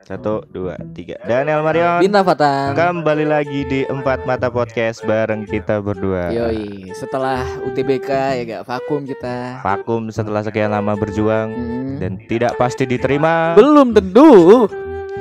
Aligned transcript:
Satu, 0.00 0.40
dua, 0.48 0.80
tiga. 0.90 1.20
Daniel 1.22 1.60
Marion. 1.60 2.00
Bintang 2.00 2.24
Fatan. 2.24 2.72
Kembali 2.72 3.22
lagi 3.22 3.62
di 3.62 3.84
Empat 3.84 4.24
Mata 4.24 4.48
Podcast 4.48 5.04
bareng 5.04 5.44
kita 5.44 5.78
berdua. 5.78 6.32
Yoi, 6.32 6.88
setelah 6.92 7.44
UTBK 7.62 8.08
ya 8.08 8.42
gak 8.42 8.64
vakum 8.64 9.04
kita. 9.04 9.60
Vakum 9.60 10.08
setelah 10.08 10.40
sekian 10.40 10.72
lama 10.72 10.96
berjuang 10.96 11.52
Hmm. 11.52 11.96
dan 12.00 12.12
tidak 12.26 12.56
pasti 12.56 12.84
diterima. 12.84 13.52
Belum 13.54 13.92
tentu. 13.92 14.64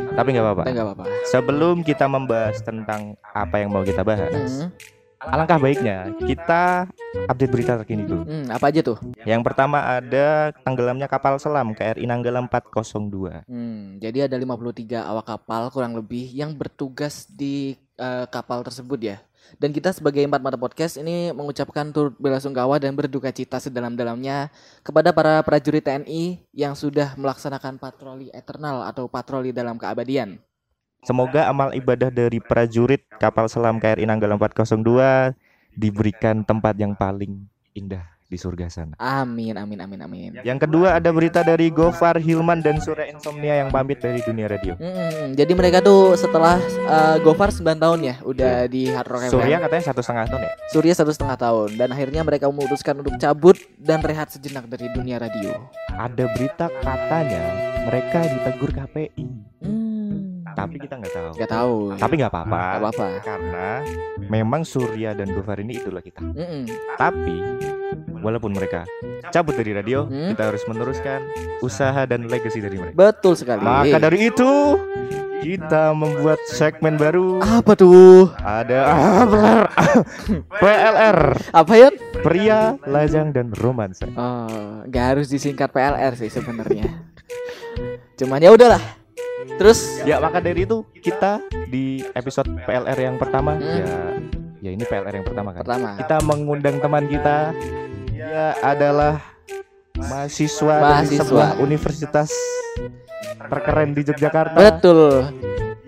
Tapi 0.09 0.27
nggak 0.31 0.43
apa-apa. 0.43 0.63
Enggak 0.65 0.85
apa-apa. 0.85 1.03
Sebelum 1.25 1.75
kita 1.79 2.07
membahas 2.07 2.59
tentang 2.59 3.13
apa 3.25 3.55
yang 3.57 3.69
mau 3.69 3.83
kita 3.83 4.01
bahas, 4.01 4.63
Hmm. 4.63 4.71
Alangkah 5.19 5.59
baiknya 5.59 6.15
kita 6.23 6.87
update 7.27 7.51
berita 7.51 7.75
terkini 7.83 8.07
dulu. 8.07 8.23
Hmm, 8.23 8.47
apa 8.47 8.71
aja 8.71 8.79
tuh? 8.79 8.97
Yang 9.27 9.41
pertama 9.43 9.83
ada 9.83 10.55
tenggelamnya 10.63 11.11
kapal 11.11 11.35
selam 11.37 11.75
KRI 11.75 12.07
Nanggala 12.07 12.39
402. 12.47 13.43
Hmm, 13.45 13.99
jadi 13.99 14.31
ada 14.31 14.35
53 14.39 15.03
awak 15.03 15.25
kapal 15.27 15.67
kurang 15.75 15.93
lebih 15.99 16.31
yang 16.31 16.55
bertugas 16.55 17.27
di 17.27 17.75
eh, 17.99 18.25
kapal 18.31 18.63
tersebut 18.63 18.99
ya. 18.99 19.17
Dan 19.57 19.73
kita 19.73 19.89
sebagai 19.89 20.21
Empat 20.21 20.45
Mata 20.45 20.59
Podcast 20.61 21.01
ini 21.01 21.33
mengucapkan 21.33 21.89
turut 21.89 22.13
belasungkawa 22.21 22.77
dan 22.77 22.93
berduka 22.93 23.33
cita 23.33 23.57
sedalam-dalamnya 23.57 24.53
kepada 24.85 25.09
para 25.09 25.41
prajurit 25.41 25.81
TNI 25.81 26.37
yang 26.53 26.77
sudah 26.77 27.17
melaksanakan 27.17 27.81
patroli 27.81 28.29
eternal 28.29 28.85
atau 28.85 29.09
patroli 29.09 29.49
dalam 29.49 29.81
keabadian. 29.81 30.37
Semoga 30.99 31.47
amal 31.47 31.71
ibadah 31.71 32.11
dari 32.11 32.43
prajurit 32.43 33.07
kapal 33.23 33.47
selam 33.47 33.79
KRI 33.79 34.03
Nanggala 34.03 34.35
402 34.35 35.31
diberikan 35.79 36.43
tempat 36.43 36.75
yang 36.75 36.91
paling 36.91 37.47
indah 37.71 38.18
di 38.29 38.37
surga 38.37 38.69
sana. 38.69 38.93
Amin, 38.95 39.57
amin, 39.57 39.81
amin, 39.81 39.99
amin. 39.99 40.31
Yang 40.39 40.69
kedua 40.69 40.95
ada 40.95 41.09
berita 41.09 41.41
dari 41.41 41.67
Gofar 41.67 42.15
Hilman 42.15 42.61
dan 42.61 42.77
Surya 42.77 43.09
Insomnia 43.09 43.57
yang 43.57 43.73
pamit 43.73 43.97
dari 43.97 44.21
dunia 44.21 44.45
radio. 44.45 44.77
Hmm, 44.77 45.33
jadi 45.33 45.49
mereka 45.51 45.81
tuh 45.81 46.13
setelah 46.13 46.61
eh, 46.61 47.17
Gofar 47.19 47.49
9 47.49 47.65
tahun 47.75 47.99
ya 47.99 48.15
udah 48.21 48.69
di 48.69 48.85
Hard 48.87 49.09
Rock 49.09 49.21
FM. 49.25 49.33
Surya 49.33 49.57
katanya 49.59 49.83
satu 49.83 50.01
setengah 50.01 50.25
tahun 50.29 50.41
ya. 50.45 50.51
Surya 50.69 50.93
satu 50.93 51.11
setengah 51.11 51.37
tahun 51.37 51.69
dan 51.75 51.89
akhirnya 51.89 52.21
mereka 52.21 52.45
memutuskan 52.47 53.01
untuk 53.01 53.17
cabut 53.17 53.57
dan 53.75 53.97
rehat 53.99 54.29
sejenak 54.29 54.69
dari 54.69 54.93
dunia 54.93 55.17
radio. 55.17 55.57
Ada 55.89 56.29
berita 56.29 56.69
katanya 56.79 57.43
mereka 57.83 58.21
ditegur 58.23 58.69
KPI, 58.69 59.25
Hmm, 59.59 60.45
tapi 60.53 60.77
kita 60.77 60.95
nggak 60.95 61.11
tahu. 61.11 61.29
nggak 61.33 61.49
tahu. 61.49 61.75
Tapi 61.97 62.13
nggak 62.15 62.29
apa-apa. 62.29 62.59
Nggak 62.61 62.79
apa-apa. 62.79 63.07
Karena 63.25 63.69
memang 64.29 64.61
Surya 64.61 65.11
dan 65.11 65.33
Gofar 65.33 65.57
ini 65.57 65.75
itulah 65.75 65.99
kita. 65.99 66.21
Mm-mm. 66.21 66.69
Tapi 66.93 67.37
walaupun 68.19 68.51
mereka 68.51 68.83
cabut 69.29 69.53
dari 69.53 69.71
radio, 69.71 70.03
Hmm? 70.03 70.31
kita 70.31 70.49
harus 70.49 70.63
meneruskan 70.65 71.19
usaha 71.59 72.01
dan 72.03 72.25
legacy 72.25 72.59
dari 72.59 72.75
mereka. 72.75 72.95
Betul 72.95 73.33
sekali. 73.33 73.61
Maka 73.61 73.97
dari 73.99 74.27
itu 74.27 74.51
kita 75.39 75.93
membuat 75.93 76.35
segmen 76.45 76.95
baru. 76.95 77.39
apa 77.39 77.71
tuh? 77.73 78.27
Ada 78.37 78.79
benar. 79.23 79.61
PLR, 80.61 81.19
Apa 81.53 81.73
ya? 81.77 81.89
pria, 82.19 82.59
lajang 82.83 83.31
dan 83.31 83.53
romansa. 83.53 84.03
Oh, 84.11 84.83
nggak 84.83 85.05
harus 85.15 85.27
disingkat 85.27 85.69
PLR 85.69 86.11
sih 86.13 86.27
sebenarnya. 86.27 86.91
Cuman 88.15 88.39
ya 88.39 88.51
udahlah. 88.51 88.83
Terus 89.55 90.03
Ya 90.03 90.19
maka 90.19 90.39
dari 90.39 90.63
itu 90.63 90.83
kita 90.97 91.39
di 91.65 92.03
episode 92.11 92.47
PLR 92.63 92.95
yang 92.97 93.15
pertama 93.15 93.55
Hmm. 93.55 93.79
ya 93.79 93.91
ya 94.59 94.69
ini 94.69 94.83
PLR 94.83 95.13
yang 95.13 95.25
pertama 95.25 95.49
kan. 95.51 95.61
pertama 95.61 95.89
Kita 95.95 96.17
mengundang 96.21 96.77
teman 96.77 97.05
kita 97.05 97.51
dia 98.09 98.53
adalah 98.59 99.23
mahasiswa, 99.95 100.75
dari 100.75 100.87
Mahasiswa. 101.07 101.23
sebuah 101.23 101.49
universitas 101.57 102.29
terkeren 103.41 103.91
di 103.91 104.01
Yogyakarta. 104.01 104.55
betul. 104.55 105.27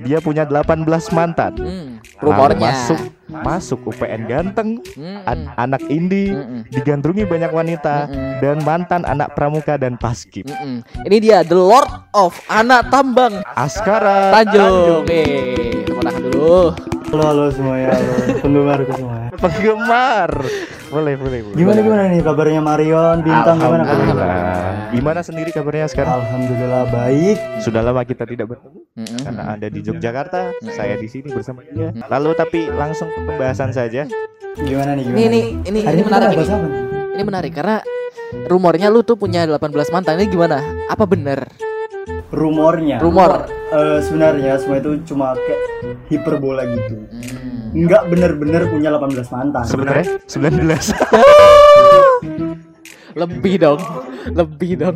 Dia 0.02 0.18
punya 0.18 0.42
18 0.44 0.81
mantan. 1.12 1.54
Hmm, 1.54 1.90
Lalu 2.18 2.26
rumornya. 2.26 2.74
masuk 2.74 3.00
masuk 3.30 3.80
UPN 3.86 4.26
ganteng, 4.26 4.81
Mm-mm. 4.92 5.22
an- 5.24 5.54
anak 5.56 5.80
indie, 5.88 6.34
Mm-mm. 6.34 6.66
digandrungi 6.68 7.24
banyak 7.24 7.48
wanita 7.48 8.10
Mm-mm. 8.10 8.42
dan 8.42 8.58
mantan 8.60 9.06
anak 9.06 9.31
pramuka 9.31 9.78
dan 9.78 9.96
paskib. 9.96 10.50
Mm-mm. 10.50 10.81
Ini 11.06 11.18
dia 11.22 11.38
The 11.42 11.54
Lord 11.54 11.86
of 12.12 12.34
Anak 12.48 12.90
Tambang 12.90 13.46
Askara 13.54 14.34
Tanjung. 14.34 15.06
Oke, 15.06 15.24
tepuk 15.86 16.02
tangan 16.02 16.22
dulu. 16.26 16.60
Halo 17.12 17.28
halo 17.28 17.46
semuanya, 17.52 17.92
halo 17.92 18.40
penggemarku 18.40 18.92
semua. 18.96 19.28
penggemar. 19.36 20.32
Boleh, 20.88 21.20
boleh, 21.20 21.40
boleh. 21.44 21.56
Gimana 21.60 21.80
gimana 21.84 22.04
nih 22.08 22.24
kabarnya 22.24 22.64
Marion, 22.64 23.20
Bintang 23.20 23.60
gimana 23.60 23.84
kabarnya? 23.84 24.16
Gimana 24.96 25.20
sendiri 25.20 25.52
kabarnya 25.52 25.92
sekarang? 25.92 26.24
Alhamdulillah 26.24 26.88
baik. 26.88 27.36
Sudah 27.60 27.84
lama 27.84 28.08
kita 28.08 28.24
tidak 28.24 28.56
bertemu 28.56 28.80
Mm-mm. 28.96 29.20
karena 29.28 29.44
Anda 29.44 29.68
di 29.68 29.84
Yogyakarta, 29.84 30.56
saya 30.72 30.96
di 30.96 31.12
sini 31.12 31.36
bersama 31.36 31.68
dia. 31.68 31.92
Lalu 31.92 32.32
tapi 32.32 32.72
langsung 32.72 33.12
ke 33.12 33.20
pembahasan 33.28 33.76
saja. 33.76 34.08
Gimana 34.56 34.96
nih 34.96 35.04
gimana? 35.04 35.20
Ini 35.20 35.28
ini 35.28 35.42
ini 35.68 35.80
ini 35.84 36.02
menarik 36.08 36.32
ini. 36.32 36.48
Ini 37.12 37.24
menarik 37.28 37.52
karena 37.52 37.84
rumornya 38.48 38.88
lu 38.88 39.04
tuh 39.04 39.20
punya 39.20 39.44
18 39.44 39.68
mantan. 39.92 40.16
Ini 40.16 40.32
gimana? 40.32 40.64
Apa 40.88 41.04
bener? 41.04 41.44
Rumornya. 42.31 42.97
Rumor. 43.00 43.31
Eh, 43.72 44.00
sebenarnya 44.02 44.56
semua 44.56 44.80
itu 44.80 45.03
cuma 45.03 45.36
kayak 45.36 45.59
hiperbola 46.08 46.64
gitu. 46.66 46.96
Hmm. 47.03 47.75
Enggak 47.75 48.08
bener-bener 48.08 48.68
punya 48.68 48.90
18 48.92 49.28
mantan. 49.30 49.64
Sebenarnya 49.64 50.06
19. 50.28 50.92
Lebih 53.12 53.56
dong. 53.59 53.80
Lebih 54.31 54.72
dong. 54.80 54.96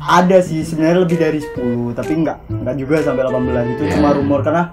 Ada 0.00 0.40
sih 0.40 0.64
sebenarnya 0.64 1.04
lebih 1.04 1.18
dari 1.20 1.40
10, 1.44 1.92
tapi 1.92 2.12
enggak 2.16 2.40
enggak 2.48 2.76
juga 2.80 3.04
sampai 3.04 3.28
18 3.28 3.68
itu 3.68 3.82
Iya. 3.84 3.92
cuma 3.92 4.08
rumor 4.16 4.40
karena 4.40 4.72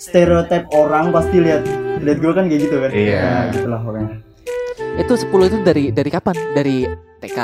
stereotip 0.00 0.64
orang 0.72 1.12
pasti 1.12 1.36
lihat 1.36 1.68
lihat 2.00 2.18
gue 2.18 2.32
kan 2.32 2.48
kayak 2.48 2.60
gitu 2.64 2.76
kan. 2.80 2.90
Iya. 2.90 3.20
Nah, 3.20 3.44
gitulah 3.52 3.80
pokoknya. 3.84 4.08
Itu 4.96 5.12
10 5.20 5.44
itu 5.46 5.58
dari 5.60 5.84
dari 5.92 6.08
kapan? 6.08 6.36
Dari 6.56 6.76
TK, 7.20 7.38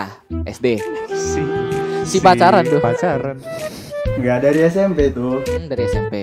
SD. 0.49 0.67
si, 1.13 1.45
Si 2.07 2.19
pacaran 2.19 2.63
tuh. 2.63 2.79
Pacaran. 2.79 3.37
Enggak 4.17 4.39
dari 4.41 4.61
SMP 4.65 5.11
tuh. 5.11 5.43
Hmm, 5.43 5.67
dari 5.67 5.83
SMP. 5.85 6.15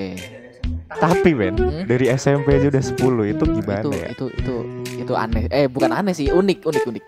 Tapi 0.93 1.29
Ben, 1.33 1.53
Hmm? 1.53 1.83
dari 1.83 2.05
SMP 2.07 2.53
aja 2.53 2.69
udah 2.69 2.83
10 2.85 2.95
itu 3.27 3.43
gimana 3.51 3.81
itu 3.81 3.89
ya? 3.91 4.07
itu 4.07 4.25
itu 4.31 4.55
itu 4.95 5.13
aneh. 5.13 5.49
Eh, 5.49 5.65
bukan 5.65 5.89
aneh 5.89 6.13
sih, 6.13 6.29
unik, 6.29 6.63
unik, 6.63 6.83
unik. 6.85 7.03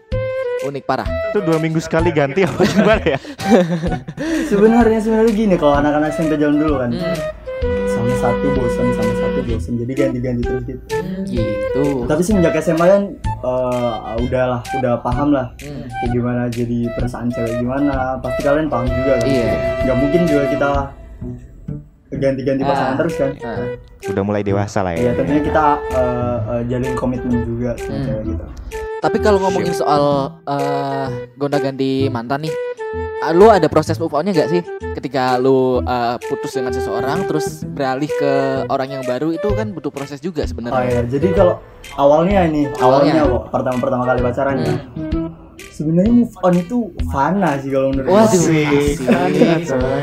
Unik 0.66 0.84
parah. 0.84 1.06
Itu 1.30 1.40
dua 1.40 1.62
minggu 1.62 1.78
sekali 1.78 2.10
ganti 2.10 2.42
apa 2.42 2.66
gimana 2.74 3.04
ya? 3.06 3.20
Sebenarnya 4.46 5.00
sebenarnya 5.00 5.32
gini 5.32 5.56
kalau 5.56 5.78
anak-anak 5.78 6.12
SMP 6.12 6.36
zaman 6.36 6.58
dulu 6.58 6.76
kan. 6.82 6.90
Hmm, 6.92 7.18
sama 7.86 8.12
satu 8.20 8.48
bosan 8.52 8.88
sama 8.92 9.14
satu 9.14 9.25
bosan 9.42 9.74
jadi 9.78 9.94
ganti-ganti 9.94 10.42
terus 10.42 10.64
gitu 10.64 10.82
hmm, 10.94 11.24
gitu. 11.28 11.84
tapi 12.06 12.22
semenjak 12.22 12.56
SMA 12.58 12.86
kan 12.86 13.02
eh, 13.26 13.92
udahlah 14.22 14.62
udah 14.74 14.94
paham 15.02 15.30
lah 15.32 15.48
Hmm, 15.58 15.84
kayak 15.84 16.12
gimana 16.12 16.42
jadi 16.48 16.80
perasaan 16.94 17.28
cewek 17.30 17.58
gimana 17.58 17.96
pasti 18.20 18.42
kalian 18.42 18.68
paham 18.68 18.86
juga 18.86 19.14
kan 19.18 19.28
Iya. 19.28 19.52
nggak 19.84 19.98
mungkin 19.98 20.22
juga 20.24 20.44
kita 20.48 20.70
ganti-ganti 22.16 22.62
Ah. 22.62 22.70
pasangan 22.70 22.96
terus 22.96 23.16
kan 23.16 23.32
Nah, 23.36 23.68
Udah 24.06 24.24
mulai 24.24 24.42
dewasa 24.42 24.80
lah 24.80 24.94
ya 24.94 25.02
ya. 25.02 25.12
tentunya 25.14 25.42
kita 25.42 25.66
eh, 25.92 26.38
eh, 26.48 26.62
jalin 26.70 26.94
komitmen 26.94 27.42
juga 27.44 27.74
sama 27.76 27.92
Hmm. 27.92 28.06
cewek 28.06 28.24
gitu 28.28 28.46
tapi 28.96 29.18
kalau 29.20 29.38
ngomongin 29.40 29.70
soal 29.70 30.04
eh 30.48 31.08
gonta-ganti 31.36 32.10
mantan 32.10 32.42
nih, 32.42 32.50
ah, 32.50 32.75
lu 33.32 33.48
ada 33.48 33.66
proses 33.66 33.96
move 33.96 34.12
on-nya 34.12 34.36
gak 34.36 34.50
sih? 34.50 34.62
Ketika 34.92 35.38
lu 35.38 35.56
eh, 35.80 36.16
putus 36.22 36.52
dengan 36.52 36.70
seseorang 36.70 37.24
terus 37.24 37.46
beralih 37.64 38.12
ke 38.12 38.34
orang 38.68 38.90
yang 38.92 39.04
baru 39.04 39.30
itu 39.30 39.48
kan 39.50 39.72
butuh 39.72 39.90
proses 39.90 40.20
juga 40.20 40.42
oh 40.42 40.48
sebenarnya. 40.48 40.86
ya 40.86 41.02
jadi 41.08 41.28
kalau 41.32 41.56
awalnya 41.96 42.44
ini 42.44 42.68
Awalnya. 42.74 43.24
awalnya, 43.24 43.50
pertama 43.50 43.78
pertama 43.78 44.04
kali 44.04 44.20
pacaran 44.22 44.56
ya 44.60 44.76
Hmm. 44.96 45.28
sebenarnya 45.72 46.14
move 46.14 46.36
on 46.42 46.54
itu 46.54 46.78
fana 47.06 47.56
sih 47.58 47.70
kalau 47.70 47.90
menurut 47.90 48.08
gue. 48.08 48.20
asik. 48.22 48.96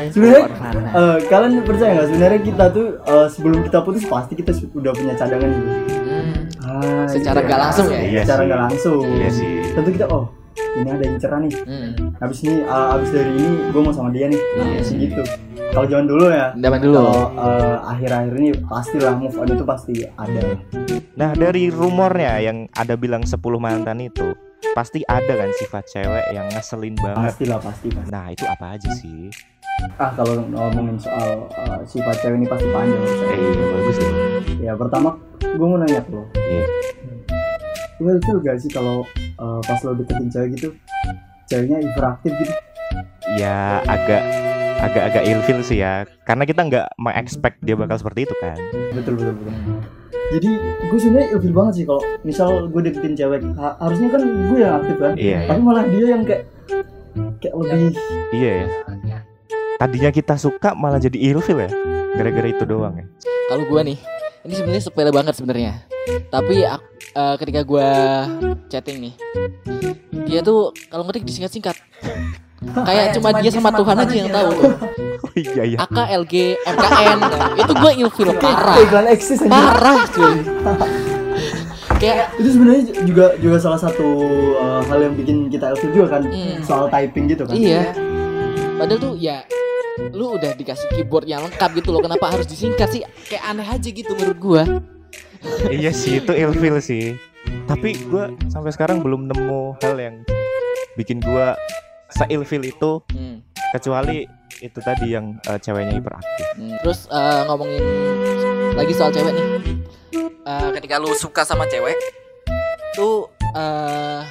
Sebenarnya 0.09 0.45
Fana. 0.51 0.89
eh, 0.91 1.17
kalian 1.23 1.61
percaya 1.61 1.91
nggak 1.93 2.07
sebenarnya 2.07 2.39
kita 2.43 2.65
tuh 2.69 2.87
eh, 2.99 3.27
sebelum 3.27 3.59
kita 3.61 3.77
putus 3.81 4.03
pasti 4.03 4.33
kita 4.33 4.51
su- 4.51 4.69
udah 4.71 4.91
punya 4.91 5.13
cadangan 5.13 5.49
gitu. 5.49 5.69
Hmm, 6.03 6.33
Ah, 6.63 7.05
Secara 7.05 7.37
gitu 7.37 7.47
nggak 7.47 7.59
langsung 7.59 7.87
ya? 7.87 7.99
Iya 8.01 8.21
Secara 8.23 8.39
sih. 8.39 8.47
nggak 8.47 8.61
langsung. 8.63 9.01
Iya 9.11 9.29
sih. 9.29 9.51
Tentu 9.69 9.89
kita 9.91 10.05
oh 10.07 10.25
ini 10.57 10.89
ada 10.89 11.05
inceran 11.05 11.41
nih. 11.47 11.53
hmm. 11.65 11.89
Habis 12.17 12.39
ini 12.45 12.55
eh, 12.65 12.87
habis 12.93 13.09
dari 13.13 13.31
ini 13.33 13.49
gue 13.69 13.81
mau 13.81 13.93
sama 13.93 14.09
dia 14.13 14.25
nih. 14.29 14.41
Iya. 14.41 14.81
Segitu. 14.81 15.23
Kalau 15.73 15.85
zaman 15.89 16.05
dulu 16.05 16.25
ya. 16.29 16.53
Zaman 16.53 16.79
dulu. 16.81 16.95
Kalau 16.97 17.21
eh, 17.33 17.77
akhir-akhir 17.89 18.33
ini 18.37 18.49
pastilah 18.65 19.13
move 19.17 19.37
on 19.37 19.47
itu 19.49 19.65
pasti 19.65 19.93
ada. 20.05 20.41
Nah, 21.13 21.31
dari 21.37 21.69
rumornya 21.69 22.41
yang 22.41 22.57
ada 22.73 22.97
bilang 22.97 23.21
10 23.25 23.37
mantan 23.61 24.01
itu, 24.01 24.33
pasti 24.73 25.05
ada 25.05 25.33
kan 25.33 25.49
sifat 25.57 25.83
cewek 25.89 26.25
yang 26.33 26.45
ngeselin 26.53 26.97
banget. 26.97 27.33
Pastilah 27.33 27.59
pasti 27.61 27.87
kan. 27.93 28.05
Nah, 28.09 28.25
itu 28.33 28.45
apa 28.49 28.65
aja 28.77 28.89
sih? 28.97 29.29
Ah 29.97 30.13
kalau 30.13 30.45
ngomongin 30.47 30.97
soal 31.01 31.49
eh, 31.53 31.81
sifat 31.89 32.21
cewek 32.21 32.37
ini 32.41 32.47
pasti 32.49 32.67
panjang. 32.69 33.01
Eh, 33.01 33.37
iya, 33.37 33.65
bagus 33.73 33.97
tuh. 33.97 34.13
Ya 34.61 34.73
pertama 34.77 35.09
gue 35.41 35.65
mau 35.65 35.77
nanya 35.77 36.01
lo. 36.09 36.23
Iya. 36.37 36.65
Well 38.01 38.17
tuh 38.25 38.41
gak 38.41 38.57
sih 38.57 38.73
kalau 38.73 39.05
eh, 39.43 39.59
pas 39.67 39.79
lo 39.83 39.91
deketin 39.99 40.27
cewek 40.31 40.49
gitu, 40.55 40.69
ceweknya 41.51 41.77
hiperaktif 41.83 42.31
gitu? 42.39 42.53
Ya 43.35 43.83
agak 43.83 44.23
agak-agak 44.83 45.23
ilfil 45.27 45.59
sih 45.63 45.83
ya. 45.83 46.07
Karena 46.23 46.43
kita 46.47 46.63
nggak 46.63 46.87
expect 47.19 47.59
dia 47.59 47.75
bakal 47.75 47.99
seperti 47.99 48.27
itu 48.27 48.35
kan. 48.39 48.55
Betul 48.95 49.19
betul 49.19 49.35
betul. 49.35 49.53
Jadi 50.33 50.49
gue 50.89 50.99
sebenarnya 50.99 51.27
ilfil 51.37 51.53
banget 51.53 51.73
sih 51.77 51.85
kalau 51.85 52.01
misal 52.23 52.49
gue 52.71 52.81
deketin 52.83 53.13
cewek. 53.15 53.41
Ha- 53.59 53.77
harusnya 53.79 54.07
kan 54.11 54.21
gue 54.23 54.57
yang 54.59 54.73
aktif 54.81 54.95
kan. 54.97 55.13
Iya. 55.19 55.39
Ya. 55.43 55.47
tapi 55.51 55.61
malah 55.61 55.85
dia 55.87 56.05
yang 56.09 56.23
kayak 56.23 56.43
kayak 57.39 57.53
lebih 57.59 57.93
iya 58.33 58.51
ya. 58.63 58.67
Tadinya 59.77 60.09
kita 60.15 60.35
suka 60.39 60.71
malah 60.77 60.99
jadi 61.01 61.17
ilfil 61.33 61.59
ya. 61.59 61.69
Gara-gara 62.13 62.47
itu 62.47 62.63
doang 62.63 62.95
ya. 62.95 63.05
Kalau 63.49 63.67
gua 63.67 63.81
nih, 63.83 63.97
ini 64.47 64.53
sebenarnya 64.53 64.83
sepele 64.85 65.11
banget 65.11 65.33
sebenarnya. 65.35 65.83
Tapi 66.03 66.55
ak- 66.61 66.83
eh, 67.11 67.35
ketika 67.37 67.61
gua 67.61 67.89
chatting 68.67 68.97
nih, 69.01 69.13
dia 70.25 70.39
tuh 70.39 70.71
kalau 70.87 71.03
ngetik 71.03 71.23
disingkat-singkat. 71.23 71.75
Kayak 72.63 73.11
cuma 73.13 73.35
dia 73.35 73.51
sama 73.51 73.69
Tuhan 73.69 73.95
aja 73.97 74.15
yang 74.15 74.29
tahu 74.29 74.49
tuh. 74.55 74.71
oh 75.23 75.31
iya 75.35 75.63
ya 75.65 75.77
AK, 75.79 75.97
LG, 76.17 76.33
MKN. 76.63 77.17
itu 77.57 77.73
gue 77.75 77.91
ilfil 77.99 78.29
parah. 78.37 78.75
iklan 78.79 79.05
eksis 79.09 79.39
aja 79.41 79.51
Parah 79.51 79.97
cuy. 80.07 80.33
Kayak 81.99 82.35
itu 82.35 82.49
sebenarnya 82.49 82.83
juga 83.03 83.25
juga 83.37 83.57
salah 83.57 83.79
satu 83.79 84.07
uh, 84.55 84.79
hal 84.81 84.99
yang 85.01 85.13
bikin 85.13 85.47
kita 85.47 85.71
ilfil 85.71 85.91
juga 85.93 86.07
kan 86.09 86.23
Hmm. 86.23 86.59
soal 86.59 86.87
typing 86.87 87.27
gitu 87.27 87.43
kan 87.43 87.51
iya. 87.53 87.91
Padahal 88.75 88.99
tuh 89.01 89.13
ya 89.15 89.43
lu 90.09 90.35
udah 90.35 90.51
dikasih 90.53 90.87
keyboard 90.89 91.23
yang 91.25 91.43
lengkap 91.43 91.69
gitu 91.75 91.91
loh. 91.91 91.99
Kenapa 91.99 92.27
harus 92.29 92.43
disingkat 92.43 92.87
sih? 92.89 93.01
Kayak 93.25 93.43
aneh 93.45 93.67
aja 93.67 93.89
gitu 93.89 94.11
menurut 94.13 94.39
gua. 94.39 94.63
Iya 95.69 95.91
sih 95.91 96.17
itu 96.17 96.31
ilfil 96.31 96.77
sih 96.77 97.15
tapi 97.65 97.95
gue 97.99 98.23
sampai 98.47 98.71
sekarang 98.71 98.99
belum 98.99 99.27
nemu 99.27 99.75
hal 99.79 99.95
yang 99.95 100.15
bikin 100.93 101.19
gue 101.19 101.47
seilfil 102.09 102.63
itu 102.63 103.01
Hmm. 103.09 103.41
kecuali 103.71 104.23
itu 104.59 104.79
tadi 104.79 105.11
yang 105.11 105.35
eh, 105.41 105.57
ceweknya 105.57 105.97
hiperaktif 105.97 106.45
Hmm, 106.53 106.77
Terus 106.79 107.07
eh, 107.07 107.41
ngomongin 107.43 107.83
lagi 108.73 108.93
soal 108.93 109.09
cewek 109.09 109.33
nih. 109.33 109.47
Eh, 110.43 110.69
ketika 110.73 110.95
lu 110.97 111.11
suka 111.13 111.41
sama 111.41 111.65
cewek, 111.65 111.97
tuh 112.91 113.27
eh 113.51 114.21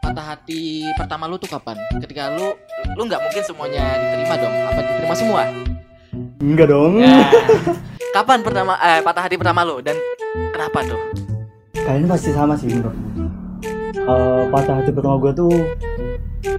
patah 0.00 0.26
hati 0.26 0.62
pertama 0.94 1.24
lu 1.24 1.36
tuh 1.36 1.46
kapan? 1.46 1.76
Ketika 1.98 2.32
lu 2.32 2.56
lu 2.94 3.02
nggak 3.04 3.20
mungkin 3.20 3.42
semuanya 3.42 3.84
diterima 3.94 4.34
dong. 4.36 4.54
Apa 4.64 4.80
diterima 4.80 5.14
semua? 5.14 5.42
enggak 6.38 6.66
dong 6.66 6.98
Ya. 6.98 7.18
kapan 8.10 8.40
pertama 8.40 8.74
eh 8.78 9.00
patah 9.00 9.22
hati 9.22 9.36
pertama 9.36 9.62
lu 9.62 9.78
dan 9.78 9.96
kenapa 10.50 10.82
tuh? 10.84 11.00
kayaknya 11.74 12.08
pasti 12.10 12.30
sama 12.30 12.54
sih 12.54 12.68
gue. 12.70 12.92
Eh, 13.94 14.42
patah 14.48 14.74
hati 14.76 14.90
pertama 14.90 15.16
gue 15.18 15.32
tuh 15.32 15.52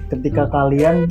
ketika 0.07 0.46
kalian 0.48 1.06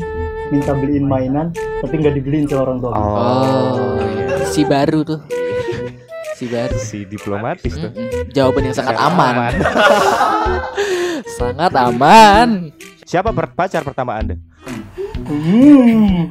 minta 0.49 0.73
beliin 0.73 1.05
mainan 1.05 1.51
tapi 1.79 1.95
nggak 1.97 2.15
dibeliin 2.15 2.45
sama 2.45 2.63
orang 2.65 2.79
tua 2.79 2.91
oh, 2.91 3.99
iya. 4.01 4.27
si 4.45 4.63
baru 4.63 5.01
tuh. 5.05 5.21
Si 6.35 6.47
baru. 6.47 6.77
si 6.77 7.03
diplomatis 7.05 7.73
tuh 7.73 7.91
Mm-mm. 7.91 8.31
Jawaban 8.31 8.63
yang 8.65 8.77
sangat 8.77 8.95
Sangat 8.95 9.11
aman. 9.11 9.53
sangat 11.39 11.73
aman. 11.75 12.49
siapa 13.03 13.31
per- 13.31 13.51
pacar 13.53 13.83
pertama 13.83 14.15
anda 14.15 14.39
Hmm, 15.29 16.31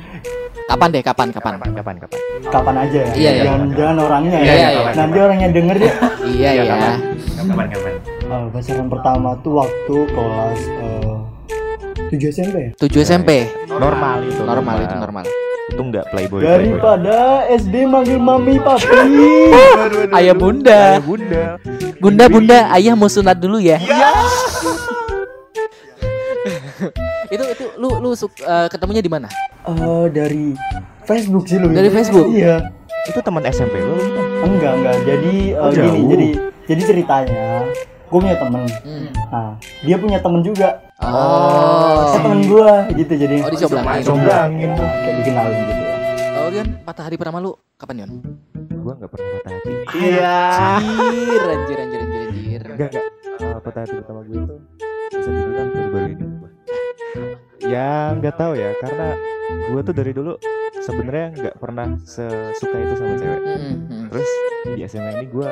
Kapan 0.66 0.90
deh? 0.90 1.02
Kapan? 1.02 1.28
Kapan? 1.30 1.54
kapan 1.56 1.72
kapan 1.76 1.96
kapan 2.02 2.20
kapan 2.46 2.76
aja 2.80 3.00
ya 3.00 3.12
Iya, 3.12 3.32
iya. 3.32 3.44
jangan 3.44 3.62
jangan 3.74 3.98
orangnya 4.00 4.38
Iya, 4.38 4.46
ya 4.46 4.54
iya, 4.54 4.70
iya. 4.72 4.92
nanti 4.94 5.18
orangnya 5.18 5.48
denger 5.50 5.76
dia 5.78 5.94
Iya 6.24 6.50
Iya, 6.52 6.64
ya. 6.64 6.76
kapan? 7.38 7.68
kapan 7.68 7.94
Eh, 8.28 8.46
pacaran 8.52 8.88
pertama 8.92 9.30
tuh 9.40 9.54
waktu 9.56 9.96
kelas 10.10 10.60
eh, 10.78 11.16
7 12.08 12.28
SMP 12.30 12.56
ya 12.60 12.72
7 12.78 13.04
SMP. 13.04 13.30
normal 13.68 14.18
itu 14.24 14.42
Normal 14.42 14.76
itu 14.82 14.96
normal. 14.96 15.26
itu 15.68 15.82
nggak 15.84 16.06
playboy 16.12 16.40
daripada 16.40 17.18
SD 17.50 17.84
manggil 17.84 18.16
mami 18.18 18.56
papi 18.56 18.88
Ayah 20.18 20.32
bunda. 20.32 20.96
Ayah 20.96 21.04
bunda 21.04 21.44
Bunda 21.98 22.26
bunda, 22.30 22.60
ayah 22.72 22.94
mau 22.94 23.10
sunat 23.10 23.36
dulu 23.36 23.58
ya. 23.58 23.76
itu 27.28 27.44
itu 27.44 27.66
lu 27.76 27.90
lu 28.00 28.10
eh, 28.14 28.68
ketemunya 28.70 29.02
di 29.02 29.12
mana? 29.12 29.28
Eh, 29.66 30.06
dari 30.08 30.56
Facebook 31.08 31.46
sih 31.46 31.58
lu 31.58 31.72
Dari 31.72 31.88
Facebook? 31.88 32.28
iya 32.30 32.70
itu 33.04 33.20
teman 33.20 33.40
SMP 33.46 33.80
lo 33.80 33.96
bukan? 33.96 34.26
enggak 34.46 34.74
enggak 34.76 34.96
jadi 35.02 35.34
Oh, 35.56 35.72
gini 35.72 35.88
jauh. 35.96 36.08
jadi 36.10 36.28
jadi 36.68 36.82
ceritanya 36.84 37.48
gue 38.06 38.20
punya 38.20 38.36
temen 38.36 38.64
Hmm. 38.82 39.08
nah 39.30 39.52
dia 39.82 39.96
punya 39.98 40.20
temen 40.20 40.42
juga 40.42 40.70
Oh. 40.98 42.10
Temen 42.12 42.42
gue 42.44 42.72
gitu 42.98 43.14
jadi 43.16 43.36
Oh, 43.40 43.50
dicoblangin. 43.50 44.02
Dicoblangin 44.02 44.70
tuh, 44.74 44.90
kayak 44.98 45.16
dikenalin 45.16 45.60
gitu 45.62 45.84
Oh, 46.36 46.48
Dion, 46.50 46.68
patah 46.82 47.04
hari 47.04 47.16
pertama 47.16 47.38
lu 47.38 47.52
kapan, 47.76 47.96
Dion? 47.98 48.12
gua 48.78 48.94
nggak 48.96 49.10
pernah 49.10 49.30
patah 49.36 49.52
hati 49.54 49.72
iya 49.94 50.38
Anjir, 50.80 51.44
anjir, 51.46 51.78
anjir, 51.78 52.00
anjir, 52.00 52.22
anjir. 52.24 52.62
Enggak, 52.66 52.90
enggak. 52.90 53.06
Uh, 53.38 53.60
patah 53.62 53.82
hati 53.84 53.94
pertama 53.96 54.20
gue 54.24 54.38
itu 54.38 54.56
bisa 55.14 55.30
dibilang 55.30 55.70
baru-baru 55.70 56.08
ini. 56.10 56.26
Ya 57.64 58.14
nggak 58.16 58.36
tahu 58.38 58.54
ya, 58.56 58.72
karena 58.80 59.18
gue 59.74 59.82
tuh 59.84 59.96
dari 59.96 60.12
dulu 60.14 60.38
sebenarnya 60.80 61.28
nggak 61.36 61.56
pernah 61.58 61.88
sesuka 62.06 62.76
itu 62.78 62.94
sama 62.96 63.14
cewek. 63.18 63.42
Mm, 63.44 63.58
mm, 63.58 64.06
Terus 64.08 64.30
di 64.68 64.82
SMA 64.86 65.10
ini 65.20 65.26
gue 65.28 65.48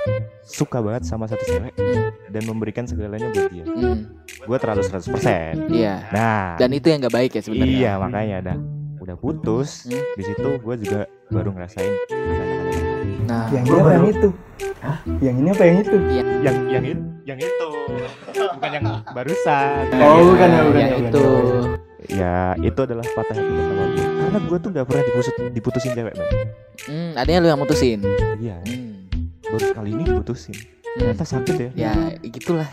suka 0.45 0.79
banget 0.79 1.03
sama 1.07 1.25
satu 1.27 1.43
cewek 1.43 1.73
mm, 1.75 2.31
dan 2.31 2.43
memberikan 2.45 2.85
segalanya 2.87 3.27
buat 3.33 3.49
dia. 3.51 3.65
mm. 3.67 3.97
Gue 4.45 4.57
terlalu 4.61 4.81
100%. 4.85 5.73
Iya. 5.73 5.95
Nah, 6.13 6.55
Dan 6.55 6.69
itu 6.71 6.87
yang 6.93 7.01
gak 7.03 7.15
baik 7.15 7.31
ya 7.35 7.41
sebenarnya. 7.41 7.73
iya 7.73 7.91
makanya 7.97 8.37
dah 8.53 8.57
udah 9.01 9.15
putus. 9.17 9.85
Hmm. 9.85 10.01
Di 10.17 10.23
situ 10.25 10.49
gue 10.61 10.75
juga 10.81 11.01
baru 11.29 11.49
ngerasain. 11.53 11.93
Nah, 13.25 13.49
yang 13.49 13.65
ini 13.65 13.77
apa 13.81 13.91
yang 13.93 14.05
itu 14.09 14.29
yang 15.17 15.35
ini 15.41 15.49
apa 15.49 15.63
yang 15.65 15.77
itu 15.81 15.95
yang 16.45 16.57
yang 16.69 16.83
itu 16.85 17.01
yang 17.25 17.39
itu 17.41 17.64
bukan 17.87 18.69
yang 18.71 18.83
barusan. 19.07 19.83
Oh, 19.95 20.21
bukan 20.27 20.47
ya, 20.47 20.61
bukan 20.61 20.79
yang 20.79 20.89
ya, 20.89 20.95
bukan 20.95 21.05
itu. 21.05 21.25
ya, 22.07 22.35
ya 22.55 22.63
itu 22.63 22.79
adalah 22.81 23.05
patah 23.07 23.33
hati 23.33 23.51
pertama 23.51 23.83
gue 23.87 24.05
karena 24.15 24.39
gue 24.41 24.57
tuh 24.57 24.69
nggak 24.71 24.85
pernah 24.85 25.03
dipusut, 25.05 25.33
diputusin 25.51 25.91
cewek 25.91 26.13
man. 26.13 26.27
Hmm, 26.83 27.11
adanya 27.15 27.39
lu 27.39 27.47
yang 27.47 27.59
mutusin. 27.59 27.99
iya 28.37 28.57
Hmm. 28.61 29.05
baru 29.43 29.65
kali 29.73 29.89
ini 29.91 30.03
diputusin 30.03 30.55
Hmm. 30.55 31.11
ternyata 31.11 31.23
sakit 31.23 31.55
ya 31.55 31.69
Ya, 31.75 31.93
gitulah. 32.23 32.67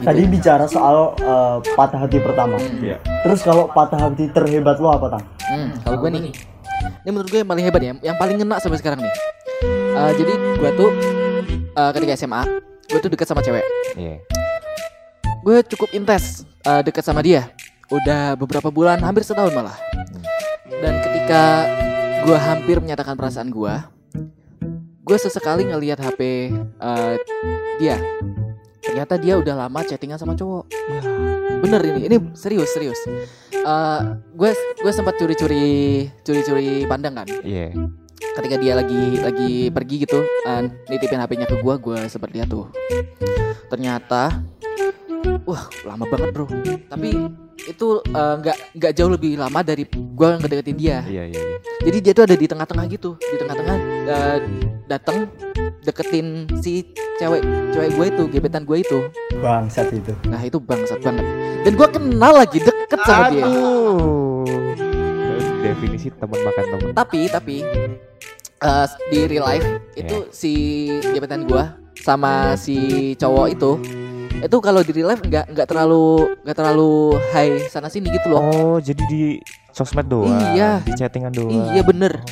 tadi 0.00 0.22
bicara 0.24 0.64
soal 0.64 1.12
eh, 1.14 1.56
patah 1.74 1.98
hati 1.98 2.18
pertama 2.18 2.56
Hmm. 2.56 2.78
Iya. 2.80 2.96
terus 3.20 3.40
kalau 3.40 3.66
patah 3.68 3.98
hati 4.00 4.28
terhebat 4.28 4.78
lo 4.78 4.90
apa 4.90 5.08
tang 5.10 5.24
Hmm, 5.44 5.72
kalau 5.80 5.96
gue 5.98 6.10
nih, 6.10 6.22
ini 6.98 7.08
menurut 7.08 7.26
gue 7.26 7.38
yang 7.38 7.48
paling 7.48 7.64
hebat 7.64 7.80
ya, 7.80 7.92
yang 8.02 8.16
paling 8.16 8.36
ngena 8.36 8.56
sampai 8.58 8.76
sekarang 8.76 9.00
nih. 9.00 9.14
Eh, 9.90 10.10
jadi 10.14 10.28
gue 10.54 10.70
tuh 10.74 10.90
eh, 11.72 11.90
ketika 11.90 12.12
SMA, 12.14 12.42
gue 12.84 12.98
tuh 12.98 13.08
dekat 13.08 13.24
sama 13.24 13.40
cewek. 13.40 13.64
Iya 13.94 14.18
Gue 15.38 15.62
cukup 15.64 15.88
intens 15.94 16.44
eh, 16.66 16.82
dekat 16.82 17.00
sama 17.00 17.22
dia. 17.22 17.48
Udah 17.88 18.36
beberapa 18.36 18.68
bulan, 18.68 19.00
hampir 19.00 19.24
setahun 19.24 19.54
malah. 19.54 19.78
Dan 20.68 20.98
ketika 21.00 21.64
gue 22.26 22.36
hampir 22.36 22.76
menyatakan 22.82 23.16
perasaan 23.16 23.48
gue, 23.48 23.70
gue 25.00 25.16
sesekali 25.16 25.64
ngelihat 25.64 26.02
HP 26.02 26.52
eh, 26.60 27.14
dia. 27.78 27.96
Ternyata 28.82 29.14
dia 29.16 29.38
udah 29.38 29.54
lama 29.64 29.80
chattingan 29.86 30.18
sama 30.20 30.36
cowok. 30.36 30.68
Bener 31.64 31.80
ini, 31.86 32.00
ini 32.12 32.16
serius 32.34 32.74
serius. 32.74 32.98
Eh, 33.54 34.00
Gue 34.34 34.52
gue 34.54 34.92
sempat 34.92 35.16
curi-curi 35.16 36.06
curi-curi 36.26 36.84
pandang 36.84 37.14
kan. 37.14 37.28
iya 37.40 37.72
Ketika 38.18 38.56
dia 38.58 38.74
lagi 38.74 39.18
lagi 39.18 39.50
pergi 39.70 39.96
gitu, 40.02 40.20
eh, 40.22 40.60
nitipin 40.90 41.22
HP-nya 41.22 41.46
ke 41.46 41.56
gue, 41.58 41.74
gue 41.78 41.98
sempat 42.10 42.30
lihat 42.34 42.50
tuh. 42.50 42.66
Ternyata, 43.70 44.42
wah 45.46 45.62
lama 45.86 46.04
banget 46.06 46.28
bro. 46.34 46.46
Tapi 46.90 47.10
itu 47.68 47.88
eh, 48.02 48.34
nggak 48.42 48.56
nggak 48.78 48.92
jauh 48.94 49.10
lebih 49.10 49.38
lama 49.38 49.60
dari 49.62 49.84
gue 49.90 50.28
ngedeketin 50.40 50.76
dia. 50.78 50.98
iya 51.06 51.24
iya 51.28 51.38
iya. 51.38 51.56
Jadi 51.86 51.98
dia 52.02 52.12
tuh 52.14 52.24
ada 52.26 52.36
di 52.38 52.46
tengah-tengah 52.46 52.84
gitu, 52.90 53.10
di 53.18 53.36
tengah-tengah 53.38 53.76
eh, 54.08 54.38
datang 54.88 55.28
deketin 55.84 56.48
si 56.58 56.84
cewek 57.20 57.42
cewek 57.74 57.90
gue 57.94 58.06
itu, 58.10 58.22
gebetan 58.30 58.62
gue 58.64 58.78
itu. 58.82 58.98
bangsat 59.38 59.94
itu 59.94 60.10
Nah 60.26 60.42
itu 60.42 60.58
bangsat 60.58 60.98
banget. 60.98 61.26
Dan 61.62 61.72
gue 61.78 61.88
kenal 61.90 62.32
lagi 62.34 62.58
deket 62.58 63.00
sama 63.06 63.30
dia. 63.30 63.46
aduh 63.46 64.42
definisi 65.62 66.08
teman 66.10 66.38
makan 66.42 66.64
teman 66.72 66.90
Tapi 66.96 67.20
tapi 67.28 67.56
eh, 68.58 68.86
di 69.08 69.18
real 69.26 69.44
life 69.44 69.66
itu 69.94 70.16
si 70.30 70.52
gebetan 71.04 71.44
gue 71.44 71.64
sama 71.98 72.54
si 72.54 72.76
cowok 73.14 73.46
itu 73.50 73.70
itu 74.38 74.56
kalau 74.58 74.80
di 74.80 74.92
real 74.92 75.10
life 75.10 75.20
nggak 75.20 75.50
nggak 75.50 75.66
terlalu 75.66 76.30
nggak 76.42 76.56
terlalu 76.56 76.90
high 77.34 77.58
sana 77.66 77.90
sini 77.90 78.06
gitu 78.08 78.30
loh. 78.30 78.38
oh 78.40 78.76
jadi 78.78 79.02
di 79.06 79.42
sosmed 79.74 80.06
doang 80.06 80.54
Iya. 80.54 80.78
di 80.82 80.94
chattingan 80.94 81.34
doang 81.34 81.74
Iya 81.74 81.82
bener. 81.82 82.22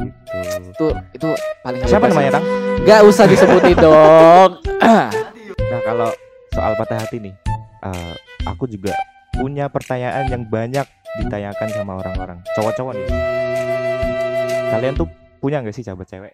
oh, 0.00 0.56
gitu 0.64 0.72
Itu 0.72 0.86
itu 1.12 1.28
paling 1.60 1.80
siapa 1.84 2.08
namanya 2.08 2.40
tang 2.40 2.44
Gak 2.80 3.04
usah 3.04 3.28
disebutin 3.28 3.76
dong. 3.84 4.50
nah 4.80 5.12
kalau 5.84 6.08
soal 6.50 6.72
patah 6.74 6.96
hati 6.98 7.20
nih 7.20 7.34
eh, 7.84 8.14
aku 8.42 8.64
juga 8.64 8.96
punya 9.30 9.68
pertanyaan 9.68 10.26
yang 10.26 10.42
banyak 10.44 10.88
ditanyakan 11.20 11.68
sama 11.70 11.92
orang-orang 11.96 12.38
cowok-cowok 12.56 12.92
nih 12.96 13.08
kalian 14.70 14.94
tuh 14.94 15.08
punya 15.40 15.58
nggak 15.58 15.72
sih 15.72 15.82
sahabat 15.82 16.06
cewek? 16.06 16.32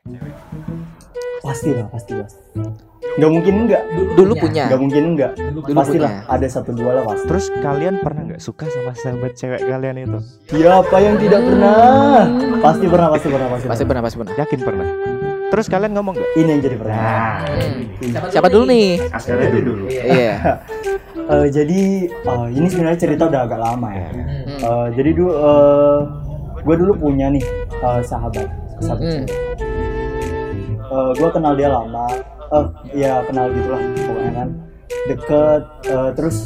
Pasti 1.38 1.70
lah 1.70 1.86
pasti 1.88 2.12
pasti 2.12 2.38
nggak 3.16 3.32
mungkin 3.32 3.54
enggak 3.64 3.82
Dulu 4.12 4.32
punya. 4.36 4.68
nggak 4.68 4.76
mungkin 4.78 5.02
enggak 5.14 5.32
Dulu 5.38 5.72
pasti 5.72 5.96
punya. 5.96 6.04
lah 6.04 6.12
ada 6.28 6.46
satu 6.46 6.70
dua 6.70 6.90
lah 6.92 7.04
pasti. 7.06 7.24
Terus 7.24 7.46
kalian 7.56 7.94
pernah 7.98 8.22
nggak 8.24 8.42
suka 8.42 8.66
sama 8.66 8.92
sahabat 8.94 9.32
cewek 9.32 9.62
kalian 9.62 9.96
itu? 9.98 10.18
Siapa 10.50 10.96
yang 10.98 11.16
tidak 11.16 11.40
pernah? 11.40 12.20
Pasti 12.60 12.84
pernah 12.84 13.08
pasti 13.08 13.28
pernah 13.30 13.48
pasti, 13.48 13.66
Pasti 13.66 13.84
pernah, 13.84 14.02
pasti 14.02 14.16
pernah. 14.18 14.34
yakin 14.36 14.60
pernah? 14.60 14.88
Terus 15.46 15.66
kalian 15.66 15.92
ngomong 15.94 16.12
nggak? 16.12 16.30
Ini 16.34 16.48
yang 16.50 16.60
jadi 16.60 16.76
pernah 16.76 17.30
Hmm. 17.46 18.28
Siapa 18.28 18.48
dulu 18.50 18.64
nih? 18.66 18.88
Askara 19.08 19.48
dulu. 19.48 19.86
Iya. 19.88 20.36
Eh, 21.26 21.50
jadi 21.50 21.80
eh, 22.06 22.46
ini 22.52 22.70
sebenarnya 22.70 22.98
cerita 23.00 23.26
udah 23.26 23.40
agak 23.42 23.58
lama 23.58 23.90
ya. 23.90 24.08
Hmm. 24.08 24.46
Eh, 24.62 24.86
jadi 24.94 25.10
dulu 25.10 25.32
eh, 25.34 25.98
gue 26.60 26.76
dulu 26.76 26.92
punya 27.00 27.26
nih 27.28 27.42
eh, 27.72 28.00
sahabat 28.00 28.46
Hmm. 28.78 28.98
cewek. 28.98 29.24
Eh, 30.86 31.10
gue 31.12 31.28
kenal 31.30 31.52
dia 31.52 31.68
lama 31.68 32.06
eh 32.46 32.66
ya 32.94 33.18
kenal 33.22 33.50
gitulah 33.50 33.82
pokoknya 33.98 34.32
kan 34.32 34.48
deket 35.04 35.62
eh, 35.84 36.10
terus 36.14 36.36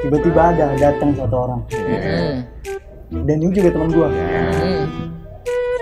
tiba-tiba 0.00 0.42
ada 0.50 0.66
datang 0.74 1.12
satu 1.12 1.36
orang 1.38 1.60
Hmm. 1.68 2.36
dan 3.22 3.36
ini 3.36 3.52
juga 3.52 3.68
teman 3.70 3.90
gue 3.90 4.08
Hmm. 4.08 4.84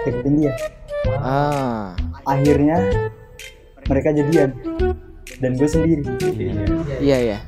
deketin 0.02 0.35
dia 0.37 0.52
Ah. 1.16 1.95
akhirnya 2.25 2.76
mereka 3.87 4.11
jadian 4.11 4.50
dan 5.38 5.50
gue 5.54 5.66
sendiri 5.66 6.02
Iya, 6.99 7.16
iya. 7.25 7.38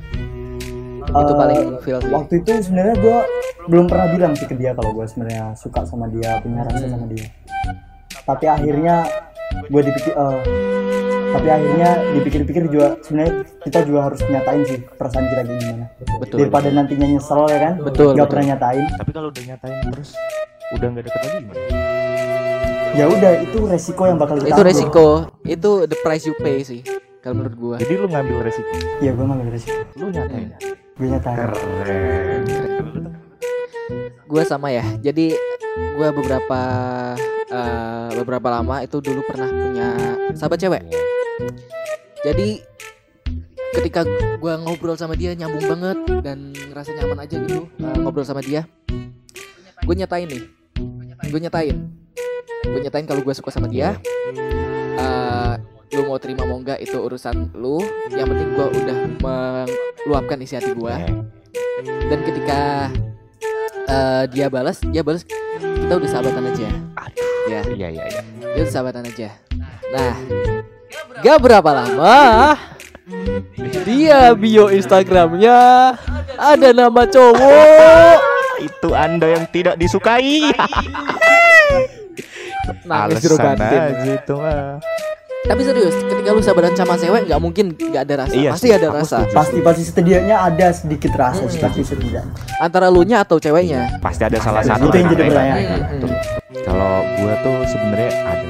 Itu 1.03 1.29
Eh, 1.29 1.37
paling 1.37 1.61
feel 1.79 1.99
sih. 1.99 2.09
waktu 2.09 2.33
itu 2.39 2.51
sebenarnya 2.63 2.95
gue 2.97 3.17
belum 3.65 3.85
pernah 3.85 4.07
bilang 4.09 4.33
sih 4.33 4.47
ke 4.47 4.55
dia 4.55 4.71
kalau 4.71 4.91
gue 4.93 5.05
sebenarnya 5.05 5.53
suka 5.53 5.83
sama 5.83 6.07
dia 6.07 6.39
punya 6.39 6.63
rasa 6.63 6.87
sama 6.87 7.05
dia 7.05 7.27
tapi 8.23 8.45
akhirnya 8.47 8.95
gue 9.67 9.81
dipikir 9.83 10.13
eh, 10.13 10.39
tapi 11.33 11.47
akhirnya 11.49 11.89
dipikir-pikir 12.13 12.63
juga 12.69 12.93
sebenarnya 13.01 13.33
kita 13.61 13.79
juga 13.83 13.99
harus 14.05 14.19
nyatain 14.23 14.61
sih 14.63 14.79
perasaan 14.95 15.25
kita 15.27 15.41
kayak 15.41 15.59
gimana 15.59 15.85
Betul. 16.21 16.37
daripada 16.39 16.67
nantinya 16.69 17.07
nyesel 17.09 17.41
ya 17.49 17.59
kan 17.59 17.73
Betul, 17.81 18.13
nggak 18.13 18.21
betul. 18.21 18.31
pernah 18.31 18.45
nyatain 18.53 18.85
tapi 18.95 19.09
kalau 19.11 19.27
udah 19.29 19.43
nyatain 19.43 19.75
terus 19.89 20.09
udah 20.71 20.87
nggak 20.87 21.03
deket 21.03 21.19
lagi 21.19 21.37
gimana 21.37 21.61
ya 22.93 23.05
udah 23.09 23.31
itu 23.41 23.59
resiko 23.65 24.03
yang 24.05 24.17
bakal 24.17 24.35
kita 24.37 24.47
Itu 24.47 24.53
ambil. 24.53 24.69
resiko. 24.69 25.07
Itu 25.43 25.71
the 25.89 25.97
price 25.99 26.29
you 26.29 26.37
pay 26.37 26.61
sih. 26.61 26.85
Kalau 27.19 27.41
menurut 27.41 27.55
gua. 27.57 27.75
jadi 27.81 27.93
lu 27.97 28.05
ngambil 28.05 28.37
resiko 28.43 28.73
iya 28.99 29.11
gue 29.11 29.25
ngambil 29.25 29.47
resiko 29.49 29.79
lu 29.95 30.05
nyatain 30.09 30.47
gue 30.93 31.07
nyatain 31.09 31.37
keren 31.37 32.41
Gua 34.23 34.41
sama 34.43 34.69
ya. 34.69 34.81
Jadi 34.99 35.33
gua 35.93 36.09
beberapa 36.09 36.59
eh, 37.53 38.09
beberapa 38.17 38.49
lama 38.49 38.81
itu 38.81 38.97
dulu 38.97 39.21
pernah 39.29 39.49
punya 39.49 39.89
sahabat 40.33 40.57
cewek. 40.57 40.83
Jadi 42.25 42.65
ketika 43.77 44.01
gua 44.41 44.57
ngobrol 44.57 44.97
sama 44.97 45.13
dia 45.13 45.37
nyambung 45.37 45.65
banget 45.65 45.97
dan 46.25 46.53
ngerasa 46.53 46.93
nyaman 46.97 47.19
aja 47.21 47.35
gitu 47.37 47.69
eh, 47.77 47.97
ngobrol 48.01 48.25
sama 48.25 48.41
dia. 48.41 48.65
Gue 49.83 49.95
nyatain 49.99 50.25
nih. 50.31 50.43
Gue 51.27 51.39
nyatain. 51.43 51.75
Gue 52.63 52.79
nyatain 52.79 53.03
kalau 53.03 53.19
gue 53.19 53.35
suka 53.35 53.51
sama 53.51 53.67
dia. 53.67 53.99
eh, 54.97 55.53
lu 55.93 56.09
mau 56.09 56.17
terima 56.17 56.47
mau 56.47 56.57
enggak 56.57 56.81
itu 56.81 56.97
urusan 56.97 57.53
lu. 57.53 57.83
Yang 58.09 58.27
penting 58.33 58.49
gua 58.57 58.67
udah 58.73 58.97
meluapkan 59.21 60.41
isi 60.41 60.57
hati 60.57 60.73
gua. 60.73 60.97
Dan 61.83 62.19
ketika 62.23 62.89
eh, 63.91 64.23
dia 64.31 64.47
balas, 64.49 64.79
dia 64.89 65.03
balas 65.05 65.27
kita 65.59 65.93
udah 65.99 66.09
sahabatan 66.09 66.49
aja. 66.49 66.67
Aduh. 66.97 67.32
Ya, 67.43 67.59
iya 67.75 67.87
iya 67.91 68.03
iya 68.07 68.21
dia 68.53 68.61
udah 68.63 68.71
sahabatan 68.71 69.03
aja. 69.09 69.29
Nah, 69.91 70.13
gak 71.19 71.37
berapa 71.41 71.69
lama 71.73 72.55
dia 73.83 74.31
bio 74.31 74.71
Instagramnya 74.71 75.59
ada 76.39 76.69
nama 76.71 77.03
cowok. 77.03 78.19
itu 78.63 78.89
anda 78.95 79.27
yang 79.27 79.45
tidak 79.51 79.75
disukai 79.75 80.55
Nangis 82.87 83.27
aja 83.27 83.91
itu 83.91 84.33
mah 84.39 84.79
Tapi 85.43 85.59
serius, 85.61 85.91
ketika 86.01 86.29
lu 86.29 86.39
sahabatan 86.39 86.71
sama 86.71 86.95
cewek 86.95 87.27
nggak 87.27 87.35
mungkin 87.37 87.65
nggak 87.71 88.01
ada 88.01 88.15
rasa. 88.23 88.31
Iya 88.33 88.49
Pasti 88.55 88.63
sih, 88.65 88.73
ada 88.73 88.87
rasa. 88.89 89.17
setuju. 89.19 89.35
pasti 89.35 89.57
pasti 89.59 89.83
setidaknya 89.83 90.35
ada 90.39 90.67
sedikit 90.71 91.11
rasa 91.13 91.43
sih 91.45 91.59
Hmm. 91.59 91.65
pasti 91.67 91.81
setidaknya 91.83 92.31
Antara 92.57 92.87
lu 92.87 93.03
nya 93.03 93.21
atau 93.21 93.35
ceweknya. 93.37 93.99
pasti 93.99 94.23
ada 94.23 94.39
salah 94.39 94.63
Itu 94.63 94.71
satu 94.71 94.87
yang 94.89 95.07
jadi 95.09 95.23
pertanyaan. 95.25 95.59
Hmm, 95.59 95.99
hmm. 95.99 96.11
kalau 96.63 96.93
gua 97.19 97.33
tuh 97.39 97.57
sebenarnya 97.67 98.11
ada 98.23 98.49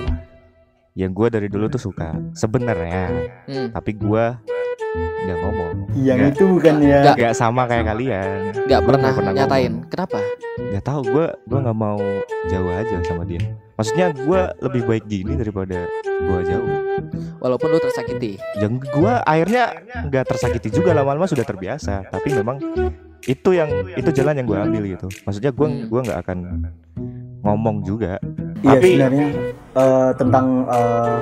yang 0.94 1.12
gua 1.12 1.28
dari 1.28 1.48
dulu 1.48 1.66
tuh 1.68 1.82
suka 1.82 2.14
sebenarnya 2.32 3.04
Hmm. 3.50 3.68
tapi 3.74 3.92
gua 3.94 4.38
nggak 5.24 5.38
ngomong 5.40 5.72
yang 5.96 6.18
Nggak- 6.20 6.34
itu 6.34 6.44
bukan 6.46 6.76
ya 6.80 7.00
Nggak. 7.02 7.16
nggak 7.16 7.34
sama 7.34 7.62
kayak 7.66 7.86
kalian 7.88 8.28
Nggak 8.64 8.80
Gua 8.80 8.88
pernah, 8.88 9.12
nggak 9.12 9.36
nyatain. 9.36 9.72
ngomong. 9.74 9.90
Kenapa? 9.90 10.20
nggak 10.54 10.84
tahu 10.84 11.02
gua 11.08 11.26
gua 11.44 11.60
nggak 11.62 11.78
mau 11.80 12.00
jauh 12.46 12.72
aja 12.72 12.96
sama 13.02 13.24
dia 13.24 13.42
maksudnya 13.74 14.08
gua 14.20 14.42
lebih 14.60 14.82
baik 14.84 15.06
gini 15.06 15.34
daripada 15.34 15.90
gua 16.22 16.40
jauh 16.42 16.70
Walaupun 17.40 17.68
lu 17.70 17.80
tersakiti. 17.80 18.38
yang 18.56 18.78
gua 18.92 19.20
akhirnya 19.22 19.74
nggak 20.04 20.26
tersakiti 20.26 20.70
juga 20.72 20.94
lama-lama 20.94 21.26
sudah 21.26 21.44
terbiasa 21.44 22.06
tapi 22.06 22.32
memang 22.32 22.62
itu 23.24 23.50
yang 23.52 23.68
itu 23.90 24.10
jalan 24.12 24.36
yang 24.36 24.46
gua 24.46 24.62
ambil 24.62 24.84
gitu 24.86 25.08
maksudnya 25.24 25.50
gua 25.50 25.68
Hmm. 25.68 25.88
gua 25.88 26.02
nggak 26.04 26.20
akan 26.22 26.38
ngomong 27.42 27.78
juga 27.82 28.22
Iya 28.62 28.70
Tapi- 28.74 28.92
sebenarnya 28.94 29.28
eh, 29.74 30.12
tentang 30.16 30.46
eh, 30.66 31.18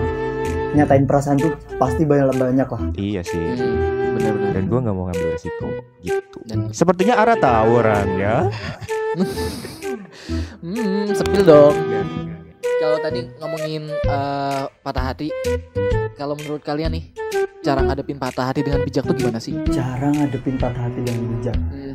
nyatain 0.71 1.03
perasaan 1.03 1.35
tuh 1.35 1.51
pasti 1.75 2.03
banyak 2.03 2.31
banyak 2.33 2.63
lah. 2.65 2.81
iya 2.95 3.21
sih 3.21 3.37
Hmm, 3.37 4.15
bener-bener. 4.15 4.51
dan 4.51 4.63
gua 4.65 4.79
nggak 4.81 4.93
mau 4.93 5.05
ngambil 5.05 5.27
resiko 5.31 5.67
gitu 5.99 6.37
Dan 6.43 6.59
sepertinya 6.69 7.15
Ara 7.17 7.35
tahu 7.35 7.69
orangnya 7.77 8.47
hmm, 10.61 11.11
sepil 11.11 11.41
dong. 11.41 11.75
Kalau 12.73 12.97
tadi 12.97 13.27
ngomongin 13.37 13.83
eh, 13.89 14.63
patah 14.81 15.05
hati, 15.05 15.27
kalau 16.13 16.33
menurut 16.33 16.61
kalian 16.61 16.91
nih 16.91 17.03
cara 17.61 17.83
ngadepin 17.83 18.17
patah 18.17 18.47
hati 18.47 18.61
dengan 18.61 18.81
bijak 18.81 19.03
tuh 19.03 19.13
gimana 19.13 19.37
sih? 19.37 19.53
Cara 19.69 20.09
ngadepin 20.09 20.55
patah 20.55 20.87
hati 20.87 20.99
yang 21.03 21.19
bijak. 21.29 21.57
Hmm, 21.57 21.93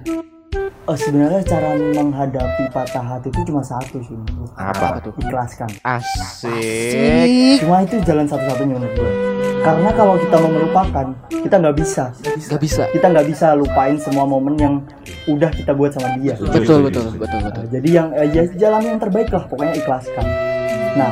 Eh, 0.87 0.95
sebenarnya 0.95 1.43
cara 1.43 1.75
menghadapi 1.75 2.71
patah 2.71 3.03
hati 3.03 3.27
itu 3.35 3.51
cuma 3.51 3.59
satu 3.59 3.99
sih 4.07 4.15
apa 4.55 5.03
tuh? 5.03 5.11
Ikhlaskan. 5.19 5.67
asik 5.83 7.59
Cuma 7.59 7.83
itu 7.83 7.99
jalan 8.07 8.23
satu-satunya 8.31 8.79
menurut 8.79 8.95
gue. 8.95 9.13
Karena 9.67 9.91
kalau 9.91 10.15
kita 10.15 10.39
mau 10.39 10.47
melupakan, 10.47 11.07
kita 11.27 11.55
nggak 11.59 11.77
bisa. 11.83 12.15
Gak 12.23 12.63
bisa. 12.63 12.87
Kita 12.95 13.11
nggak 13.11 13.27
bisa 13.27 13.59
lupain 13.59 13.99
semua 13.99 14.31
momen 14.31 14.55
yang 14.63 14.75
udah 15.27 15.51
kita 15.51 15.75
buat 15.75 15.91
sama 15.91 16.15
dia. 16.23 16.39
Betul, 16.39 16.87
betul, 16.87 17.03
setuju. 17.11 17.19
betul, 17.19 17.41
betul. 17.51 17.63
Nah, 17.67 17.71
jadi 17.75 17.89
yang 17.91 18.09
eh, 18.15 18.29
ya, 18.31 18.43
jalan 18.55 18.83
yang 18.87 18.99
terbaik 19.03 19.29
lah 19.35 19.43
pokoknya 19.51 19.75
ikhlaskan. 19.83 20.27
Nah, 20.95 21.11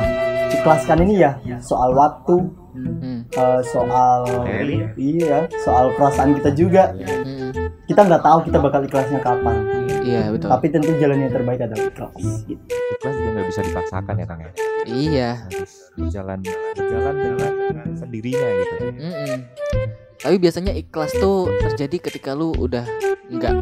ikhlaskan 0.55 0.97
ini 1.03 1.15
ya 1.19 1.35
soal 1.59 1.91
waktu, 1.91 2.47
Hmm, 2.75 3.19
eh, 3.25 3.61
soal 3.63 4.19
Really? 4.43 4.83
iya, 4.95 5.47
soal 5.59 5.95
perasaan 5.95 6.35
kita 6.35 6.51
juga. 6.51 6.91
hmm, 6.91 7.55
Kita 7.85 8.01
nggak 8.01 8.19
tahu 8.19 8.39
kita 8.43 8.57
bakal 8.59 8.81
ikhlasnya 8.81 9.19
kapan. 9.19 9.57
iya 10.01 10.27
betul. 10.27 10.49
Tapi 10.49 10.65
tentu 10.67 10.91
jalan 10.95 11.17
yang 11.19 11.31
terbaik 11.31 11.59
adalah 11.59 11.83
ikhlas. 11.83 12.13
Gitu. 12.43 12.61
ikhlas 12.95 13.15
juga 13.15 13.29
nggak 13.31 13.47
bisa 13.47 13.61
dipaksakan 13.63 14.13
ya 14.15 14.25
kang 14.25 14.39
ya 14.39 14.51
Iya. 14.85 15.29
harus 15.43 15.73
berjalan 15.95 16.39
berjalan 16.71 17.15
dengan 17.17 17.87
sendirinya 17.95 18.47
gitu 18.53 18.75
Mm-mm. 18.95 19.37
Tapi 20.17 20.35
biasanya 20.37 20.73
ikhlas 20.73 21.11
tuh 21.13 21.37
terjadi 21.59 21.97
ketika 22.01 22.33
lu 22.33 22.53
udah 22.53 22.85
nggak 23.27 23.53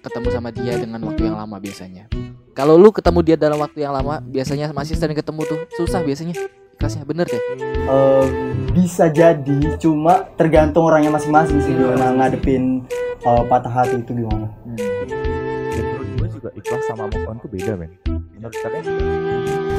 ketemu 0.00 0.28
sama 0.30 0.48
dia 0.48 0.74
dengan 0.74 1.00
waktu 1.02 1.24
yang 1.24 1.36
lama 1.36 1.56
biasanya. 1.56 2.08
Kalau 2.52 2.74
lu 2.74 2.90
ketemu 2.90 3.20
dia 3.22 3.36
dalam 3.38 3.56
waktu 3.56 3.78
yang 3.80 3.92
lama, 3.92 4.18
biasanya 4.20 4.72
masih 4.72 4.92
sering 4.92 5.14
ketemu 5.14 5.44
tuh 5.44 5.58
susah 5.74 6.02
biasanya. 6.02 6.34
Ikhlasnya 6.78 7.02
bener 7.10 7.26
deh. 7.26 7.42
Eh, 7.90 8.24
bisa 8.70 9.10
jadi, 9.10 9.58
cuma 9.82 10.30
tergantung 10.38 10.86
orangnya 10.86 11.10
masing-masing 11.10 11.58
sih 11.58 11.74
gimana 11.74 12.14
ngadepin 12.14 12.86
eh, 13.18 13.42
patah 13.50 13.82
hati 13.82 13.98
itu 13.98 14.14
gimana. 14.14 14.46
dan 14.78 15.82
menurut 15.90 16.10
gue 16.22 16.28
juga 16.38 16.48
ikhlas 16.54 16.82
sama 16.86 17.10
move 17.10 17.26
on 17.26 17.36
tuh 17.42 17.50
beda 17.50 17.74
men 17.74 17.90
menurut 18.30 18.54
kalian 18.62 18.84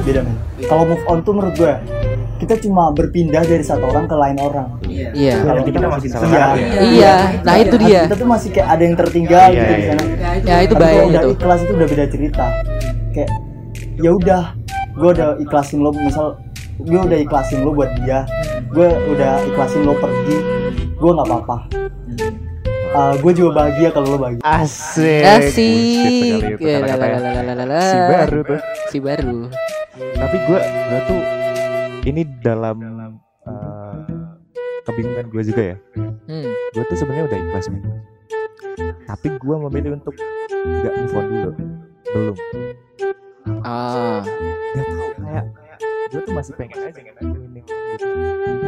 Beda 0.04 0.20
men. 0.28 0.36
Kalau 0.68 0.84
move 0.84 1.04
on 1.08 1.18
tuh 1.24 1.32
menurut 1.32 1.54
gue, 1.56 1.72
kita 2.44 2.54
cuma 2.68 2.92
berpindah 2.92 3.48
dari 3.48 3.64
satu 3.64 3.84
orang 3.88 4.04
ke 4.04 4.16
lain 4.20 4.36
orang. 4.36 4.68
Iya. 4.84 5.40
Kalau 5.40 5.62
kita 5.64 5.78
masih 5.88 6.08
sama 6.12 6.28
iya, 6.28 6.36
arah 6.36 6.56
ya? 6.60 6.68
Iya, 6.84 7.14
nah 7.48 7.54
itu 7.56 7.76
dia. 7.80 8.00
Kita 8.12 8.16
tuh 8.20 8.28
masih 8.28 8.48
kayak 8.52 8.68
ada 8.76 8.82
yang 8.84 8.96
tertinggal 9.00 9.48
Iya, 9.48 9.56
gitu 9.56 9.72
di 9.72 9.80
iya. 9.80 9.88
sana. 9.88 10.04
Ya 10.44 10.56
itu 10.60 10.74
Tapi 10.76 10.82
bahaya 10.84 10.96
kalau 11.00 11.08
udah 11.08 11.22
itu. 11.24 11.32
ikhlas 11.32 11.60
itu 11.64 11.72
udah 11.72 11.88
beda 11.88 12.04
cerita. 12.12 12.46
Kayak 13.16 13.30
ya 13.96 14.10
udah, 14.12 14.42
gue 15.00 15.08
udah 15.16 15.28
ikhlasin 15.40 15.80
lo 15.80 15.96
misal 15.96 16.36
gue 16.84 17.00
udah 17.00 17.18
ikhlasin 17.20 17.60
lo 17.64 17.70
buat 17.76 17.90
dia, 18.00 18.24
gue 18.72 18.88
udah 19.12 19.32
ikhlasin 19.52 19.82
lo 19.84 19.94
pergi, 19.98 20.36
gue 20.96 21.10
nggak 21.10 21.28
apa-apa. 21.28 21.56
gue 23.22 23.32
juga 23.38 23.50
bahagia 23.62 23.94
kalau 23.94 24.16
lo 24.16 24.18
bahagia 24.18 24.42
Asik. 24.42 25.22
Asik. 25.22 26.58
Itu 26.58 26.66
Ya. 26.66 26.82
Si 27.86 27.98
baru 28.10 28.38
tuh. 28.42 28.60
Si 28.90 28.98
baru. 28.98 29.40
Tapi 29.94 30.36
gue 30.48 30.60
gue 30.60 31.00
tuh 31.06 31.20
ini 32.08 32.22
dalam 32.42 32.76
eh, 33.46 33.94
kebingungan 34.88 35.26
gue 35.30 35.42
juga 35.46 35.62
ya. 35.74 35.76
Hmm. 36.26 36.48
Gue 36.74 36.84
tuh 36.88 36.96
sebenarnya 36.98 37.24
udah 37.30 37.38
ikhlas 37.38 37.66
men. 37.70 37.82
Tapi 39.06 39.28
gue 39.38 39.56
memilih 39.68 39.98
untuk 40.00 40.14
gak 40.82 40.94
move 40.98 41.14
on 41.14 41.24
dulu. 41.30 41.50
Belum. 42.10 42.36
Ah. 43.62 44.22
Gak 44.74 44.86
tau 44.86 45.08
kayak 45.20 45.46
gue 46.10 46.20
tuh 46.26 46.34
masih 46.34 46.52
pengen 46.58 46.78
aja 46.90 47.00
ini. 47.00 47.60
Gitu. 47.62 48.06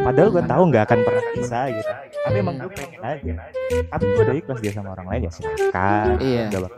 Padahal 0.03 0.29
gue 0.31 0.43
tahu 0.43 0.63
nggak 0.71 0.83
akan 0.87 0.99
pernah 1.03 1.23
bisa 1.35 1.59
gitu. 1.71 1.91
Tapi 2.23 2.35
emang 2.39 2.55
gue 2.55 2.71
pengen 2.71 3.01
aja. 3.03 3.33
Tapi 3.91 4.03
gue 4.07 4.23
udah 4.23 4.35
ikhlas 4.35 4.59
dia 4.63 4.71
sama 4.71 4.89
orang 4.95 5.07
lain 5.11 5.21
ya 5.27 5.31
silakan. 5.31 6.05
Iya. 6.23 6.43
Udah, 6.49 6.71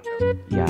ya 0.50 0.68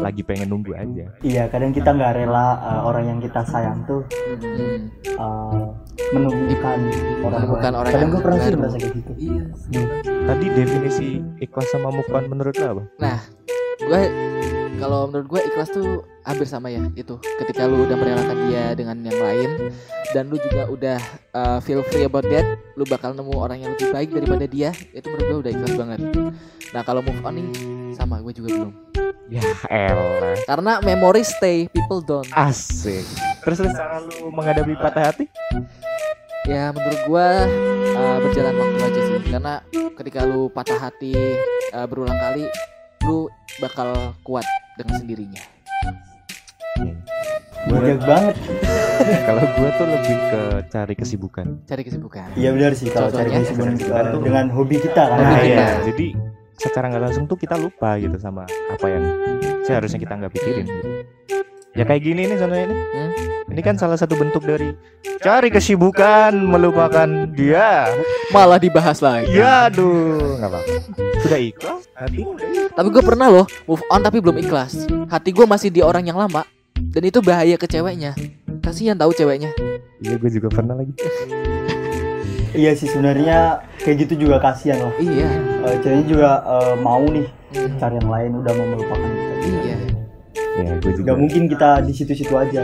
lagi 0.00 0.22
pengen 0.26 0.50
nunggu 0.50 0.74
aja. 0.74 1.04
iya 1.22 1.46
kadang 1.46 1.70
kita 1.70 1.94
nggak 1.94 2.18
rela 2.18 2.58
uh, 2.58 2.80
orang 2.88 3.04
yang 3.06 3.18
kita 3.22 3.40
sayang 3.46 3.84
tuh 3.86 4.02
Hmm. 4.40 4.90
uh, 5.20 5.70
menemukan 6.10 6.78
orang 7.22 7.40
Menemukan 7.44 7.72
orang 7.76 7.92
kadang 7.92 8.08
gue 8.10 8.20
pernah 8.22 8.38
sih 8.40 8.54
merasa 8.56 8.76
kayak 8.80 8.94
gitu 8.98 9.12
Iya. 9.16 9.42
Tadi 10.26 10.46
definisi 10.54 11.08
ikhlas 11.38 11.68
sama 11.70 11.94
move 11.94 12.10
on 12.10 12.24
menurut 12.26 12.54
lo 12.58 12.66
apa? 12.66 12.82
gue 13.80 14.02
kalau 14.80 15.06
menurut 15.06 15.26
gue 15.28 15.40
ikhlas 15.52 15.68
tuh 15.70 16.02
hampir 16.24 16.48
sama 16.48 16.72
ya 16.72 16.80
itu 16.96 17.14
ketika 17.38 17.68
lu 17.68 17.84
udah 17.84 17.96
merelakan 17.96 18.38
dia 18.48 18.72
dengan 18.72 18.96
yang 19.04 19.18
lain 19.20 19.50
dan 20.10 20.32
lu 20.32 20.40
juga 20.40 20.62
udah 20.66 20.98
uh, 21.36 21.58
feel 21.60 21.84
free 21.92 22.08
about 22.08 22.24
that 22.26 22.44
lu 22.74 22.88
bakal 22.88 23.12
nemu 23.12 23.34
orang 23.36 23.60
yang 23.60 23.70
lebih 23.76 23.92
baik 23.92 24.08
daripada 24.10 24.44
dia 24.48 24.70
itu 24.96 25.06
menurut 25.06 25.26
gue 25.28 25.38
udah 25.46 25.52
ikhlas 25.52 25.74
banget 25.76 26.00
nah 26.72 26.82
kalau 26.82 27.04
move 27.04 27.20
on 27.20 27.34
nih 27.36 27.46
sama 27.94 28.18
gue 28.24 28.32
juga 28.32 28.48
belum 28.56 28.72
Ya 29.30 29.46
elah. 29.70 30.34
karena 30.42 30.72
memory 30.82 31.22
stay 31.22 31.70
people 31.70 32.02
don't 32.02 32.26
Asik. 32.34 33.06
Terus 33.46 33.62
terus 33.62 33.78
cara 33.78 34.02
lu 34.02 34.26
menghadapi 34.34 34.74
patah 34.74 35.14
hati? 35.14 35.30
ya 36.50 36.74
menurut 36.74 37.00
gue 37.06 37.28
uh, 37.94 38.18
berjalan 38.26 38.54
waktu 38.58 38.78
aja 38.82 39.00
sih 39.06 39.18
karena 39.30 39.54
ketika 39.94 40.20
lu 40.26 40.50
patah 40.50 40.90
hati 40.90 41.14
uh, 41.70 41.86
berulang 41.86 42.18
kali 42.18 42.48
lu 43.00 43.26
bakal 43.58 43.90
kuat 44.20 44.44
dengan 44.76 44.94
sendirinya 44.98 45.42
bijak 47.62 48.00
banget 48.02 48.36
Kalau 49.00 49.40
gue 49.40 49.70
tuh 49.74 49.86
lebih 49.88 50.16
ke 50.28 50.40
cari 50.68 50.92
kesibukan. 50.92 51.46
cari 51.64 51.82
kesibukan 51.82 52.28
iya 52.36 52.52
benar 52.52 52.76
sih 52.76 52.92
kalau 52.92 53.08
cari 53.08 53.32
kesibukan 53.32 53.74
Cari 53.74 53.88
uh, 53.88 53.96
kesibukan. 53.96 54.20
dengan 54.20 54.46
hobi 54.52 54.76
kita 54.76 55.02
kan 55.08 55.16
Nah 55.18 55.40
kita. 55.40 55.48
iya, 55.48 55.66
jadi 55.88 56.06
secara 56.54 56.84
nggak 56.86 57.02
langsung 57.02 57.24
tuh 57.24 57.36
kita 57.36 57.56
lupa 57.56 57.96
gitu 57.96 58.20
sama 58.20 58.44
apa 58.68 58.86
yang 58.86 59.04
seharusnya 59.62 59.96
kita 59.98 60.14
nggak 60.14 60.32
pikirin. 60.34 60.66
Gitu. 60.68 60.88
Ya 61.70 61.86
kayak 61.86 62.02
gini 62.02 62.26
nih 62.26 62.36
contohnya 62.38 62.64
ini. 62.66 62.76
Hmm? 62.76 63.10
Ini 63.50 63.60
kan 63.66 63.74
salah 63.78 63.98
satu 63.98 64.14
bentuk 64.14 64.42
dari 64.46 64.74
cari 65.22 65.50
kesibukan 65.50 66.34
melupakan 66.34 67.06
dia. 67.30 67.90
malah 68.30 68.62
dibahas 68.62 69.02
lagi 69.02 69.34
Ya 69.34 69.66
aduh, 69.66 70.38
nggak 70.38 70.50
apa-apa. 70.50 70.74
Sudah 71.22 71.38
ikhlas, 71.38 71.82
hati 71.98 72.22
ikhlas. 72.22 72.70
Tapi 72.74 72.88
gue 72.94 73.02
pernah 73.02 73.26
loh 73.26 73.46
move 73.66 73.82
on 73.90 74.00
tapi 74.02 74.18
belum 74.22 74.38
ikhlas. 74.38 74.86
Hati 75.10 75.30
gue 75.34 75.46
masih 75.46 75.70
di 75.74 75.82
orang 75.82 76.06
yang 76.06 76.18
lama 76.18 76.46
dan 76.78 77.02
itu 77.02 77.18
bahaya 77.22 77.58
ke 77.58 77.66
ceweknya. 77.66 78.14
Kasihan 78.62 78.94
tahu 78.98 79.10
ceweknya. 79.14 79.50
Iya, 80.00 80.14
gue 80.18 80.30
juga 80.30 80.48
pernah 80.50 80.78
lagi. 80.78 80.94
iya 82.60 82.74
sih 82.74 82.90
sebenarnya 82.90 83.62
kayak 83.82 84.10
gitu 84.10 84.26
juga 84.26 84.42
kasihan 84.42 84.82
lah 84.82 84.94
Iya. 84.98 85.30
uh, 85.62 85.76
ceweknya 85.86 86.06
juga 86.10 86.30
uh, 86.42 86.74
mau 86.78 87.02
nih 87.06 87.26
Hmm, 87.50 87.82
cari 87.82 87.98
yang 87.98 88.10
lain 88.14 88.30
udah 88.46 88.52
mau 88.54 88.66
melupakan. 88.78 89.10
Ya, 90.60 90.72
gue 90.76 90.92
juga. 90.92 91.02
nggak 91.06 91.18
mungkin 91.18 91.42
kita 91.48 91.68
di 91.80 91.92
situ-situ 91.92 92.34
aja 92.34 92.62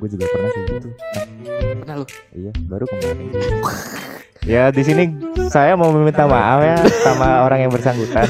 Gue 0.00 0.08
juga 0.08 0.24
pernah 0.26 0.48
kayak 0.48 0.66
gitu. 0.72 0.88
Pernah 1.76 1.94
lo. 1.98 2.06
Iya, 2.32 2.52
baru 2.64 2.84
kemarin. 2.86 3.26
ya 4.40 4.72
di 4.72 4.80
sini 4.80 5.04
saya 5.46 5.76
mau 5.76 5.92
meminta 5.92 6.24
maaf 6.24 6.64
ya 6.64 6.76
sama 7.04 7.44
orang 7.44 7.60
yang 7.60 7.70
bersangkutan 7.70 8.24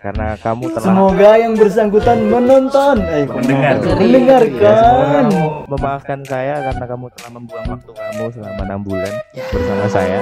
karena 0.00 0.40
kamu 0.40 0.72
telah 0.72 0.84
semoga 0.88 1.30
yang 1.36 1.52
bersangkutan 1.52 2.18
menonton 2.28 2.96
eh 3.04 3.24
Mendengar. 3.28 3.76
Ya, 3.76 3.92
mendengarkan 3.92 5.24
kamu 5.28 5.40
memaafkan 5.68 6.18
saya 6.24 6.54
karena 6.64 6.84
kamu 6.88 7.04
telah 7.12 7.30
membuang 7.32 7.66
waktu 7.68 7.90
kamu 7.92 8.24
selama 8.32 8.62
enam 8.64 8.80
bulan 8.80 9.12
bersama 9.52 9.86
saya. 9.88 10.20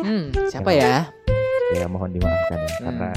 Hmm, 0.00 0.24
siapa 0.48 0.70
ya? 0.72 0.94
Ya 1.72 1.84
mohon 1.84 2.10
dimaafkan 2.12 2.58
ya 2.58 2.70
karena 2.80 3.10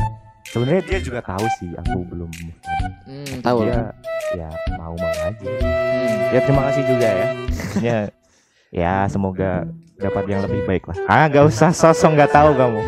sebenarnya 0.52 0.84
dia 0.88 1.00
juga 1.04 1.20
tahu 1.24 1.46
sih 1.60 1.70
aku 1.76 1.98
belum 2.08 2.30
move 2.32 2.60
on. 2.64 2.92
Hmm, 3.08 3.36
tahu. 3.44 3.58
Dia 3.68 3.92
ya 4.36 4.50
mau 4.80 4.94
mau 4.96 5.12
aja. 5.12 5.32
Hmm. 5.34 6.34
Ya 6.36 6.40
terima 6.44 6.62
kasih 6.72 6.84
juga 6.88 7.08
ya. 7.08 7.28
Maksudnya 7.48 7.98
ya 8.84 8.94
semoga 9.12 9.52
dapat 9.98 10.24
yang 10.30 10.42
lebih 10.46 10.62
baik 10.70 10.84
lah. 10.88 10.98
Ah 11.10 11.26
gak 11.28 11.50
usah 11.50 11.74
sosok 11.74 12.16
nggak 12.16 12.32
tahu 12.32 12.54
kamu. 12.54 12.82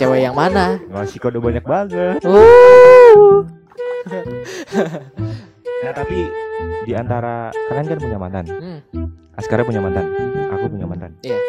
Cewek 0.00 0.20
yang 0.24 0.36
mana? 0.36 0.80
Ngasih 0.90 1.18
kode 1.20 1.38
banyak 1.38 1.64
banget. 1.64 2.20
Uh. 3.14 3.40
Nah 5.80 5.92
tapi 5.96 6.28
di 6.84 6.92
antara 6.92 7.48
kalian 7.72 7.88
kan 7.88 7.98
punya 8.00 8.18
mantan. 8.20 8.44
Hmm. 8.52 8.80
Askara 9.36 9.64
punya 9.64 9.80
mantan. 9.80 10.12
Aku 10.52 10.68
punya 10.68 10.84
mantan. 10.84 11.16
Iya. 11.24 11.40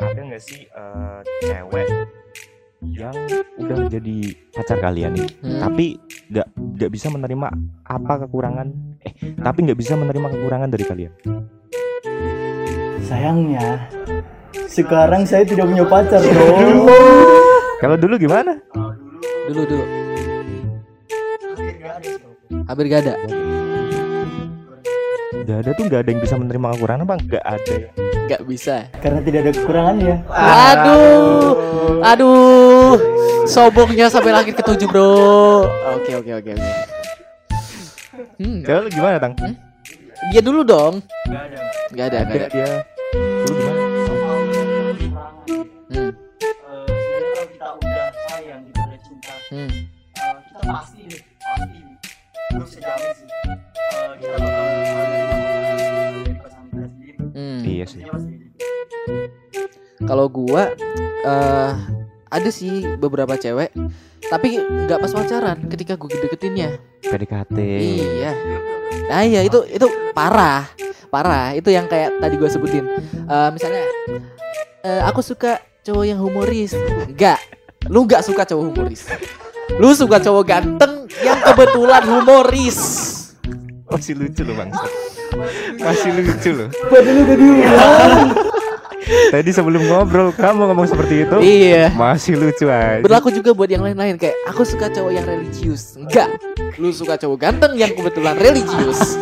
Ada 0.00 0.20
nggak 0.20 0.42
sih 0.42 0.64
eh, 0.64 1.20
cewek 1.44 1.88
yang 2.82 3.16
udah 3.56 3.88
jadi 3.88 4.16
pacar 4.50 4.78
kalian 4.78 5.12
nih, 5.12 5.28
Hmm. 5.38 5.60
tapi 5.60 5.96
nggak 6.28 6.46
nggak 6.76 6.90
bisa 6.90 7.08
menerima 7.08 7.46
apa 7.82 8.12
kekurangan, 8.22 8.68
eh 9.00 9.12
tapi 9.36 9.58
nggak 9.62 9.76
bisa 9.76 9.94
menerima 9.94 10.28
kekurangan 10.30 10.68
dari 10.68 10.84
kalian. 10.84 11.12
sayangnya 13.00 13.86
sekarang 14.66 15.22
saya 15.22 15.42
tidak 15.42 15.62
punya 15.64 15.84
pacar 15.84 16.18
dong 16.20 16.90
Kalau 17.76 17.94
dulu 17.94 18.16
gimana? 18.16 18.56
Dulu 19.46 19.62
dulu. 19.62 19.84
Hampir 22.66 22.84
gak 22.88 23.00
ada. 23.04 23.14
Gak 25.38 25.58
ada 25.60 25.70
tuh 25.70 25.84
nggak 25.86 26.00
ada 26.00 26.10
yang 26.10 26.18
bisa 26.18 26.34
menerima 26.34 26.66
kekurangan 26.72 27.04
bang, 27.06 27.20
nggak 27.22 27.44
ada. 27.46 27.72
ya? 27.76 27.88
Gak 28.26 28.42
bisa. 28.42 28.76
karena 28.98 29.20
tidak 29.22 29.40
ada 29.40 29.52
kekurangannya 29.54 30.14
Aduh. 30.26 31.55
Aduh. 32.06 32.94
Sombongnya 33.46 34.06
sampai 34.06 34.30
langit 34.30 34.54
ketujuh, 34.54 34.86
Bro. 34.86 35.10
Oke, 35.98 36.12
oke, 36.14 36.30
oke, 36.34 36.50
oke. 36.54 36.72
Hmm. 38.36 38.60
Kalau 38.62 38.80
lu 38.84 38.90
gimana 38.90 39.16
tang? 39.18 39.34
Dia 40.30 40.40
dulu 40.40 40.62
dong. 40.62 41.02
Gak 41.26 41.42
ada, 41.46 41.58
gak 41.90 42.06
Ada 42.06 42.18
ada. 42.20 42.46
dia. 42.50 42.68
Dulu 43.14 43.52
gimana? 43.54 43.82
Hmm. 45.86 46.10
kalau 47.06 47.46
kita 47.46 47.70
Hmm. 49.46 49.70
pasti 50.66 51.06
deh 51.06 51.22
pasti 51.38 51.78
gue 52.50 52.58
bisa 52.58 52.78
jamin 52.82 53.12
sih 53.14 53.26
kita 54.18 54.36
bakal 54.42 54.66
pasangan 56.34 56.66
kita 56.66 56.88
sendiri 56.90 57.14
Hmm. 57.30 57.60
Iya 57.62 57.84
sih. 57.86 58.02
Kalau 60.04 60.28
gua 60.28 60.76
eh 61.24 61.72
ada 62.26 62.50
sih 62.50 62.84
beberapa 62.98 63.38
cewek 63.38 63.70
tapi 64.26 64.58
nggak 64.58 64.98
pas 64.98 65.12
pacaran 65.14 65.58
ketika 65.70 65.94
gue 65.94 66.10
deketinnya. 66.10 66.82
PDKT. 67.06 67.58
Iya. 67.62 68.32
Nah 69.06 69.22
iya 69.22 69.40
itu 69.46 69.62
itu 69.70 69.86
parah, 70.10 70.66
parah. 71.08 71.54
Itu 71.54 71.70
yang 71.70 71.86
kayak 71.86 72.18
tadi 72.18 72.34
gue 72.34 72.50
sebutin. 72.50 72.84
Eh, 73.06 73.50
misalnya, 73.54 73.86
eh, 74.82 75.02
aku 75.06 75.22
suka 75.22 75.62
cowok 75.86 76.04
yang 76.06 76.18
humoris. 76.18 76.74
Enggak, 77.06 77.38
lu 77.86 78.02
nggak 78.02 78.26
suka 78.26 78.42
cowok 78.42 78.64
humoris. 78.74 79.06
Lu 79.78 79.94
suka 79.94 80.18
cowok 80.18 80.44
ganteng 80.46 81.06
yang 81.22 81.38
kebetulan 81.42 82.02
humoris. 82.02 82.78
Masih 83.86 84.18
lucu 84.18 84.42
loh 84.42 84.58
bang. 84.58 84.70
Masih 85.78 86.10
lucu 86.10 86.50
loh. 86.50 86.68
padahal 86.90 87.22
udah 87.22 87.36
diulang 87.38 88.30
Tadi 89.06 89.50
sebelum 89.50 89.86
ngobrol 89.86 90.30
kamu 90.30 90.66
ngomong 90.66 90.86
seperti 90.86 91.22
itu. 91.22 91.36
Iya. 91.38 91.94
Masih 91.94 92.34
lucu 92.34 92.66
aja. 92.66 92.98
Berlaku 92.98 93.30
juga 93.30 93.54
buat 93.54 93.70
yang 93.70 93.82
lain-lain 93.82 94.18
kayak 94.18 94.34
aku 94.44 94.62
suka 94.62 94.90
cowok 94.90 95.12
yang 95.12 95.22
religius. 95.22 95.94
Enggak, 95.94 96.34
lu 96.76 96.90
suka 96.90 97.14
cowok 97.14 97.38
ganteng 97.38 97.72
yang 97.74 97.94
kebetulan 97.94 98.34
religius. 98.34 99.14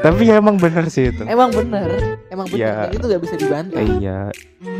Tapi 0.00 0.24
ya 0.24 0.40
emang 0.40 0.56
bener 0.56 0.88
sih 0.88 1.12
itu. 1.12 1.22
Emang 1.24 1.52
bener, 1.52 2.16
emang 2.26 2.48
bener. 2.48 2.88
Dan 2.88 2.96
itu 2.96 3.06
gak 3.06 3.22
bisa 3.22 3.34
dibantah. 3.36 3.78
Eh, 3.78 3.88
iya. 4.00 4.18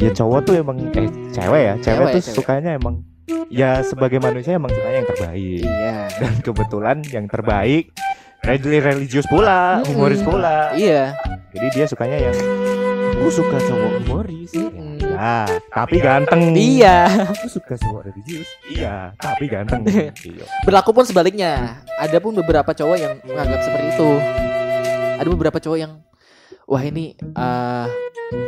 Ya 0.00 0.10
cowok 0.10 0.40
tuh 0.42 0.54
emang 0.56 0.76
eh 0.90 1.06
cewek 1.30 1.62
ya. 1.62 1.74
Cewek, 1.78 1.84
Cewek, 1.84 2.06
tuh 2.10 2.22
cewek. 2.22 2.34
sukanya 2.34 2.70
emang 2.74 3.04
ya 3.52 3.84
sebagai 3.84 4.18
manusia 4.18 4.56
emang 4.56 4.72
sukanya 4.72 4.98
yang 4.98 5.08
terbaik. 5.08 5.62
Iya. 5.62 5.96
Dan 6.16 6.32
kebetulan 6.40 6.96
yang 7.06 7.26
terbaik 7.28 7.84
reli- 8.40 8.82
religius 8.82 9.28
pula, 9.28 9.84
humoris 9.84 10.24
pula. 10.24 10.72
Iya. 10.72 11.12
Jadi 11.52 11.66
dia 11.70 11.84
sukanya 11.84 12.16
yang 12.18 12.36
aku 13.22 13.30
suka 13.30 13.54
cowok 13.62 13.90
humoris. 14.02 14.50
Mm-mm. 14.50 14.98
Ya, 14.98 15.06
iya 15.06 15.34
tapi 15.70 15.96
ganteng 16.02 16.40
Iya. 16.58 16.98
aku 17.30 17.46
suka 17.46 17.78
cowok 17.78 18.10
religius 18.10 18.50
iya 18.66 19.14
tapi 19.14 19.46
ganteng 19.46 19.86
iya 20.26 20.44
Berlaku 20.66 20.90
pun 20.90 21.06
sebaliknya. 21.06 21.78
Ada 22.02 22.18
pun 22.18 22.34
beberapa 22.34 22.74
cowok 22.74 22.98
yang 22.98 23.22
menganggap 23.22 23.62
seperti 23.62 23.86
itu. 23.94 24.10
Ada 25.22 25.28
beberapa 25.30 25.58
cowok 25.62 25.78
yang 25.78 26.02
wah 26.66 26.82
ini 26.82 27.14
eh 27.14 27.86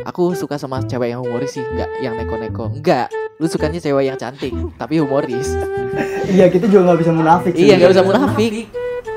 aku 0.02 0.34
suka 0.34 0.58
sama 0.58 0.82
cewek 0.82 1.14
yang 1.14 1.22
humoris 1.22 1.54
sih, 1.54 1.62
nggak 1.62 1.90
yang 2.02 2.18
neko-neko. 2.18 2.74
Enggak. 2.74 3.14
Lu 3.38 3.46
sukanya 3.46 3.78
cewek 3.78 4.10
yang 4.10 4.18
cantik 4.18 4.50
tapi 4.74 4.98
humoris. 4.98 5.54
iya 6.34 6.50
kita 6.50 6.66
juga 6.66 6.90
nggak 6.90 6.98
bisa 7.06 7.12
munafik 7.14 7.54
iya, 7.54 7.78
nggak 7.78 7.94
usah 7.94 8.02
munafik. 8.02 8.66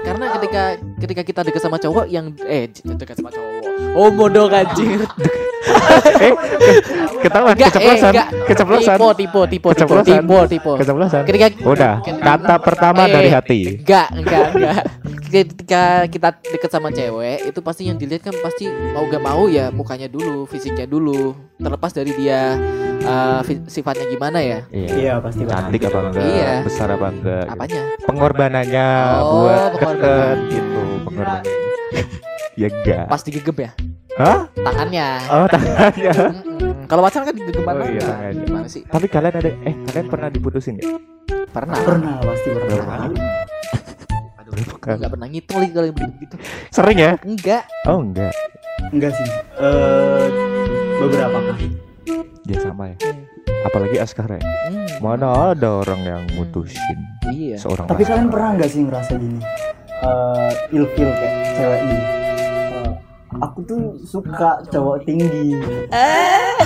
Karena 0.05 0.25
ketika 0.37 0.61
ketika 1.01 1.21
kita 1.25 1.39
dekat 1.49 1.61
sama 1.65 1.81
cowok 1.81 2.05
yang 2.05 2.29
eh 2.45 2.69
dekat 2.69 3.17
sama 3.17 3.33
cowok. 3.33 3.66
Oh, 3.97 4.29
dong 4.29 4.51
anjir. 4.51 5.01
eh 6.17 6.31
ketahuan 7.19 7.51
Enggak, 7.51 7.67
eh, 7.67 7.73
keceplosan 7.73 8.11
enggak. 8.13 8.27
keceplosan 8.47 8.95
Tipe, 8.95 9.09
tipe, 9.17 9.41
tipe, 9.49 9.67
Keceplosan. 9.67 10.05
tipe, 10.15 10.37
tipe. 10.47 10.71
keceplosan 10.79 11.21
Ketika 11.25 11.45
udah 11.65 11.93
kata 11.99 12.55
pertama 12.57 13.01
Eh, 13.03 13.11
dari 13.11 13.29
hati 13.29 13.59
Enggak, 13.77 14.07
enggak, 14.13 14.45
enggak. 14.53 14.83
Ketika 15.27 15.83
kita 16.07 16.29
deket 16.39 16.71
sama 16.71 16.87
cewek, 16.89 17.43
itu 17.43 17.59
pasti 17.59 17.83
yang 17.83 17.99
dilihat 17.99 18.23
kan 18.23 18.35
pasti 18.39 18.63
mau 18.69 19.03
gak 19.05 19.19
mau 19.19 19.43
ya 19.45 19.67
mukanya 19.69 20.07
dulu, 20.07 20.45
fisiknya 20.45 20.85
dulu. 20.85 21.35
Terlepas 21.57 21.91
dari 21.91 22.15
dia 22.15 22.55
eh, 22.97 23.39
fi- 23.43 23.67
sifatnya 23.67 24.07
gimana 24.07 24.39
ya. 24.39 24.59
iya 24.69 24.87
iya 24.95 25.13
pasti 25.17 25.43
cantik 25.43 25.83
apa 25.83 25.99
enggak 26.05 26.23
Iya. 26.23 26.53
besar 26.63 26.87
apa 26.89 27.07
enggak 27.09 27.43
gitu. 27.43 27.51
Apanya? 27.51 27.81
pengorbanannya 28.05 28.87
Oh, 29.17 29.31
buat 29.43 29.71
pengorbanan. 29.73 29.97
deket 29.99 30.37
gitu 30.49 30.81
pengorbanannya 31.03 31.55
ya 32.57 32.67
enggak 32.67 33.05
Pas 33.05 33.21
digegep 33.21 33.57
ya 33.59 33.71
hah 34.17 34.49
tangannya. 34.51 35.07
oh 35.27 35.45
tangannya. 35.47 36.13
Kalau 36.85 37.01
pacaran 37.01 37.25
kan 37.25 37.35
digegep 37.35 37.61
Oh, 37.61 37.73
iya, 37.75 37.85
enggak? 37.87 38.07
tangannya. 38.07 38.43
Gimana 38.43 38.67
sih? 38.67 38.81
tapi 38.83 39.05
kalian 39.05 39.33
ada 39.35 39.51
eh 39.61 39.75
kalian 39.85 40.07
pernah 40.07 40.27
diputusin 40.27 40.73
ya 40.75 40.85
Pernah. 41.47 41.77
pernah 41.79 42.13
pasti 42.19 42.47
pernah 42.49 42.85
kali 42.97 43.15
Aduh, 44.37 44.51
Berapa 44.51 44.75
kali? 44.79 44.95
enggak 44.95 45.11
pernah 45.11 45.27
ngitung 45.27 45.57
lagi 45.57 45.71
kalau 45.71 45.87
yang 45.87 45.97
begitu. 45.97 46.35
sering 46.69 46.97
ya 46.97 47.11
Enggak. 47.21 47.63
oh 47.85 47.99
enggak 47.99 48.33
enggak 48.89 49.11
sih 49.13 49.27
Eh 49.55 50.27
beberapa 50.97 51.39
kali 51.45 51.67
ya 52.43 52.57
sama 52.57 52.83
ya 52.87 52.95
apalagi 53.63 53.97
Askara 53.97 54.35
ya 54.35 54.45
Hmm, 54.67 54.87
mana 54.99 55.27
ada 55.51 55.77
orang 55.77 56.01
yang 56.01 56.23
mutusin 56.33 56.97
Iya. 57.27 57.55
seorang 57.55 57.85
tapi 57.85 58.01
Askara. 58.01 58.17
kalian 58.17 58.29
pernah 58.29 58.49
nggak 58.55 58.69
sih 58.69 58.81
ngerasa 58.81 59.11
gini 59.13 59.39
Eh 59.97 60.51
ilfil 60.71 61.09
kayak 61.11 61.33
cewek 61.53 61.79
ini 61.83 61.97
aku 63.29 63.59
tuh 63.61 63.81
suka 64.01 64.63
cowok 64.67 65.03
tinggi 65.03 65.59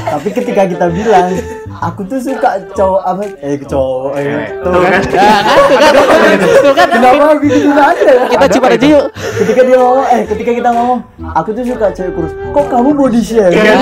tapi 0.03 0.29
ketika 0.29 0.63
kita 0.63 0.85
bilang 0.87 1.33
aku 1.75 2.05
tuh 2.05 2.21
suka 2.21 2.61
cowok 2.71 3.01
apa 3.01 3.23
eh 3.39 3.57
cowok 3.59 4.13
eh 4.15 4.45
tuh 4.55 4.69
kan 4.69 5.01
Nah, 5.11 5.41
kan 5.41 5.91
tuh 5.91 6.05
kan. 6.05 6.37
Tuh 6.61 6.73
kan. 6.77 6.87
kenapa 6.87 7.33
bikin 7.37 7.65
anda 7.67 8.11
ya 8.13 8.25
Kita 8.29 8.45
coba 8.47 8.67
aja 8.67 8.77
itu? 8.77 8.87
yuk. 8.93 9.05
ketika 9.41 9.61
dia 9.63 9.75
ngomong 9.75 10.05
eh 10.07 10.21
ketika 10.23 10.51
kita 10.53 10.69
ngomong 10.69 10.99
aku 11.33 11.49
tuh 11.51 11.63
suka 11.65 11.87
cewek 11.91 12.11
kurus 12.13 12.33
kok 12.37 12.65
kamu 12.67 12.89
body 12.93 13.21
shame 13.21 13.51
Iya. 13.51 13.75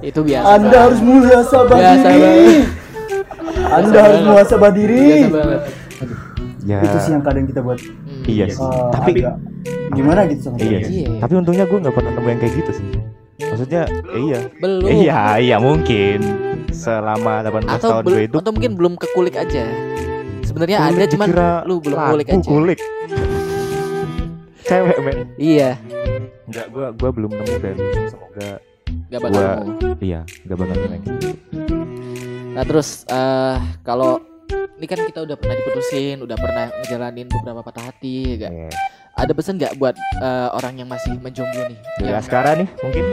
Itu 0.00 0.20
biasa. 0.22 0.44
anda 0.52 0.76
harus 0.78 1.00
muhasabah 1.00 1.78
diri 1.80 2.60
anda 3.68 3.98
harus 3.98 4.20
muhasabah 4.22 4.70
diri 4.70 5.08
ya 6.62 6.78
itu 6.78 6.96
sih 7.00 7.10
yang 7.10 7.24
kadang 7.24 7.48
kita 7.48 7.64
buat. 7.64 7.80
Iya 8.28 8.44
sih. 8.46 8.60
eh, 8.60 8.84
tapi 8.90 9.10
agak 9.16 9.34
gimana 9.90 10.20
gitu 10.24 10.40
sama 10.44 10.56
iya 10.58 10.78
Iya. 10.80 11.08
tapi 11.18 11.32
untungnya 11.34 11.64
gue 11.64 11.78
nggak 11.78 11.94
pernah 11.94 12.12
nemu 12.12 12.28
yang 12.28 12.38
kayak 12.38 12.54
gitu 12.56 12.72
sih. 12.74 12.86
Maksudnya 13.40 13.82
eh, 13.88 14.20
iya. 14.22 14.38
Belum. 14.56 14.86
iya 14.86 15.20
iya 15.38 15.56
mungkin. 15.58 16.18
Selama 16.68 17.40
18 17.42 17.64
atau 17.66 17.88
tahun 17.90 18.02
belum 18.02 18.12
gue 18.12 18.22
hidup. 18.22 18.38
atau 18.38 18.52
mungkin 18.52 18.72
belum 18.74 18.92
kekulik 18.96 19.34
aja. 19.34 19.64
Sebenarnya 20.42 20.78
ada 20.82 21.04
cuman 21.06 21.28
lu 21.64 21.76
belum 21.78 21.98
kulik 21.98 22.26
aja. 22.28 22.44
kulik. 22.44 22.80
Cewek 24.62 24.98
men. 25.00 25.16
Iya. 25.34 25.70
Enggak, 26.44 26.66
gue 26.70 26.86
gua 26.94 27.10
belum 27.10 27.30
nemu 27.30 27.54
dan 27.58 27.76
semoga 28.06 28.48
gak 29.06 29.18
bakal 29.18 29.32
Gua- 29.34 29.56
nemu. 29.58 29.72
iya 29.98 30.20
gak 30.44 30.56
bakal 30.56 30.74
nemu. 30.76 30.96
Gitu. 30.98 31.10
nah 32.50 32.64
terus 32.64 32.88
eh 33.06 33.56
kalau 33.80 34.18
ini 34.48 34.86
kan 34.86 34.98
kita 35.04 35.20
udah 35.24 35.36
pernah 35.36 35.54
diputusin 35.54 36.16
udah 36.20 36.36
pernah 36.36 36.66
ngejalanin 36.80 37.26
beberapa 37.28 37.60
patah 37.60 37.84
hati 37.90 38.36
ya 38.38 38.48
gak? 38.48 38.52
Iya. 38.52 38.70
ada 39.18 39.32
pesan 39.34 39.58
nggak 39.58 39.74
buat 39.76 39.94
eh, 39.98 40.48
orang 40.54 40.78
yang 40.78 40.86
masih 40.86 41.18
menjomblo 41.18 41.66
nih? 41.66 41.78
Dari 41.98 42.06
yang, 42.06 42.22
Askara 42.22 42.50
nih 42.54 42.68
mungkin? 42.78 43.04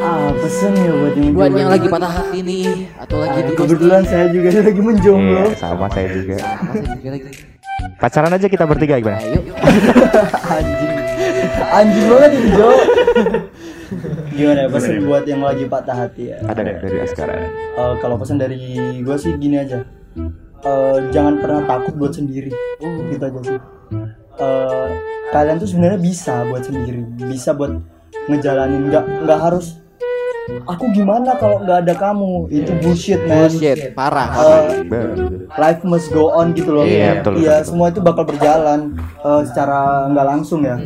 Ah 0.00 0.32
pesen 0.32 0.72
ya 0.72 0.92
buat 0.96 1.14
yang 1.14 1.28
buat 1.36 1.50
yang 1.52 1.68
lagi 1.68 1.86
patah 1.86 2.12
hati 2.12 2.38
nih 2.40 2.88
atau 2.96 3.16
lagi 3.20 3.36
Ah, 3.36 3.44
di 3.44 3.52
kebetulan 3.52 4.02
saya 4.08 4.26
juga 4.32 4.48
lagi 4.72 4.80
menjomblo. 4.80 5.42
Iya, 5.44 5.60
sama 5.60 5.86
saya 5.92 6.08
juga. 6.08 6.36
Sama 6.40 6.72
saya 6.72 6.96
juga 6.96 7.10
lagi. 7.12 7.28
Pacaran 8.00 8.32
aja 8.32 8.46
kita 8.48 8.64
bertiga 8.64 8.94
gimana? 8.96 9.20
Ayo. 9.20 9.40
Anjing. 10.56 10.92
Anjing 11.70 12.06
banget 12.08 12.30
ini 12.32 12.48
Jo. 12.56 12.68
Gimana 14.32 14.58
ya 14.64 14.68
pesan 14.72 14.96
buat 15.04 15.24
yang 15.28 15.42
lagi 15.44 15.64
patah 15.68 15.96
hati 16.08 16.22
ya? 16.32 16.36
Ada 16.40 16.60
deh 16.64 16.76
dari 16.80 16.98
Askara? 17.04 17.34
Eh, 17.36 17.94
kalau 18.00 18.16
pesan 18.16 18.40
dari 18.40 18.56
gue 18.96 19.16
sih 19.20 19.36
gini 19.36 19.60
aja 19.60 19.84
Eh, 20.60 20.98
jangan 21.08 21.40
pernah 21.40 21.64
takut 21.64 21.96
buat 21.96 22.12
sendiri. 22.12 22.52
Uh, 22.78 23.08
gitu 23.08 23.24
aja 23.24 23.40
sih. 23.40 23.58
Eh, 24.36 24.88
kalian 25.30 25.56
tuh 25.56 25.68
sebenarnya 25.68 25.96
bisa 25.96 26.44
buat 26.44 26.62
sendiri. 26.62 27.00
Bisa 27.18 27.50
buat 27.52 27.80
ngejalanin. 28.26 28.88
Nggak 28.88 29.04
nggak 29.24 29.40
harus 29.40 29.80
aku 30.66 30.90
gimana 30.90 31.36
kalau 31.36 31.60
nggak 31.60 31.88
ada 31.88 31.94
kamu? 31.94 32.48
Itu 32.50 32.72
bullshit 32.78 33.20
man. 33.24 33.48
Bullshit. 33.48 33.92
Parah 33.92 34.28
Eh, 34.34 34.84
Bener. 34.84 35.48
life 35.50 35.80
must 35.82 36.08
go 36.10 36.28
on 36.28 36.52
gitu 36.52 36.72
loh. 36.72 36.84
Iya, 36.84 37.20
betul, 37.20 37.40
Iya, 37.40 37.54
betul. 37.56 37.66
semua 37.66 37.86
itu 37.88 38.00
bakal 38.00 38.24
berjalan 38.26 38.80
eh, 39.00 39.42
secara 39.48 39.78
nggak 40.08 40.26
langsung 40.28 40.60
ya. 40.60 40.76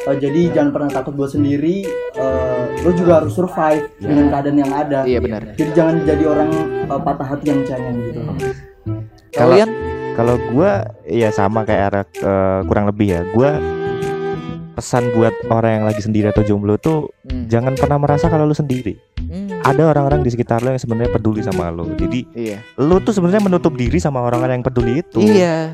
Eh, 0.00 0.16
jadi 0.16 0.40
jangan 0.50 0.70
pernah 0.72 0.90
takut 0.90 1.14
buat 1.14 1.30
sendiri. 1.30 1.86
Eh, 2.14 2.62
lo 2.80 2.90
juga 2.92 3.20
harus 3.20 3.30
survive 3.30 3.94
dengan 3.96 4.26
keadaan 4.28 4.58
yang 4.58 4.72
ada. 4.72 5.00
Iya 5.02 5.18
benar. 5.20 5.54
Jadi 5.54 5.70
jangan 5.70 5.94
jadi 6.02 6.24
orang 6.24 6.50
eh, 6.84 7.00
patah 7.00 7.26
hati 7.28 7.44
yang 7.46 7.62
cengeng 7.62 7.98
gitu. 8.06 8.22
Kalau- 8.26 8.68
kalian 9.34 9.70
Kalau 10.10 10.36
gua 10.52 10.84
ya 11.08 11.32
sama 11.32 11.64
kayak 11.64 12.12
eh, 12.20 12.60
kurang 12.68 12.90
lebih 12.90 13.08
ya. 13.08 13.20
Gua 13.32 13.56
pesan 14.76 15.12
buat 15.12 15.32
orang 15.52 15.80
yang 15.80 15.84
lagi 15.86 16.02
sendiri 16.04 16.32
atau 16.32 16.40
jomblo 16.40 16.80
tuh 16.80 17.12
Hmm. 17.30 17.46
jangan 17.46 17.76
pernah 17.76 18.00
merasa 18.00 18.26
kalau 18.26 18.48
lu 18.48 18.56
sendiri. 18.56 18.96
Hmm. 19.20 19.60
Ada 19.60 19.92
orang-orang 19.92 20.24
di 20.24 20.32
sekitar 20.32 20.64
lo 20.64 20.72
yang 20.74 20.82
sebenarnya 20.82 21.14
peduli 21.14 21.44
sama 21.44 21.70
lo. 21.70 21.86
Jadi 21.94 22.26
iya 22.34 22.58
lu 22.80 22.98
tuh 23.00 23.12
sebenarnya 23.14 23.44
menutup 23.44 23.76
diri 23.76 24.00
sama 24.00 24.24
orang-orang 24.24 24.60
yang 24.60 24.66
peduli 24.66 25.04
itu. 25.04 25.20
iya 25.22 25.70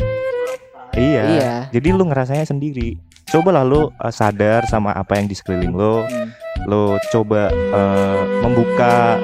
Iya. 0.96 1.22
Iya. 1.28 1.52
Jadi 1.76 1.88
lu 1.92 2.08
ngerasanya 2.08 2.48
sendiri. 2.48 2.96
Cobalah 3.28 3.62
lu 3.62 3.92
eh, 3.92 4.12
sadar 4.12 4.64
sama 4.66 4.96
apa 4.96 5.20
yang 5.20 5.28
di 5.28 5.36
sekeliling 5.36 5.76
lo. 5.76 6.02
Hmm. 6.02 6.28
Lo 6.66 6.96
coba 7.12 7.52
eh, 7.52 8.20
membuka 8.42 9.20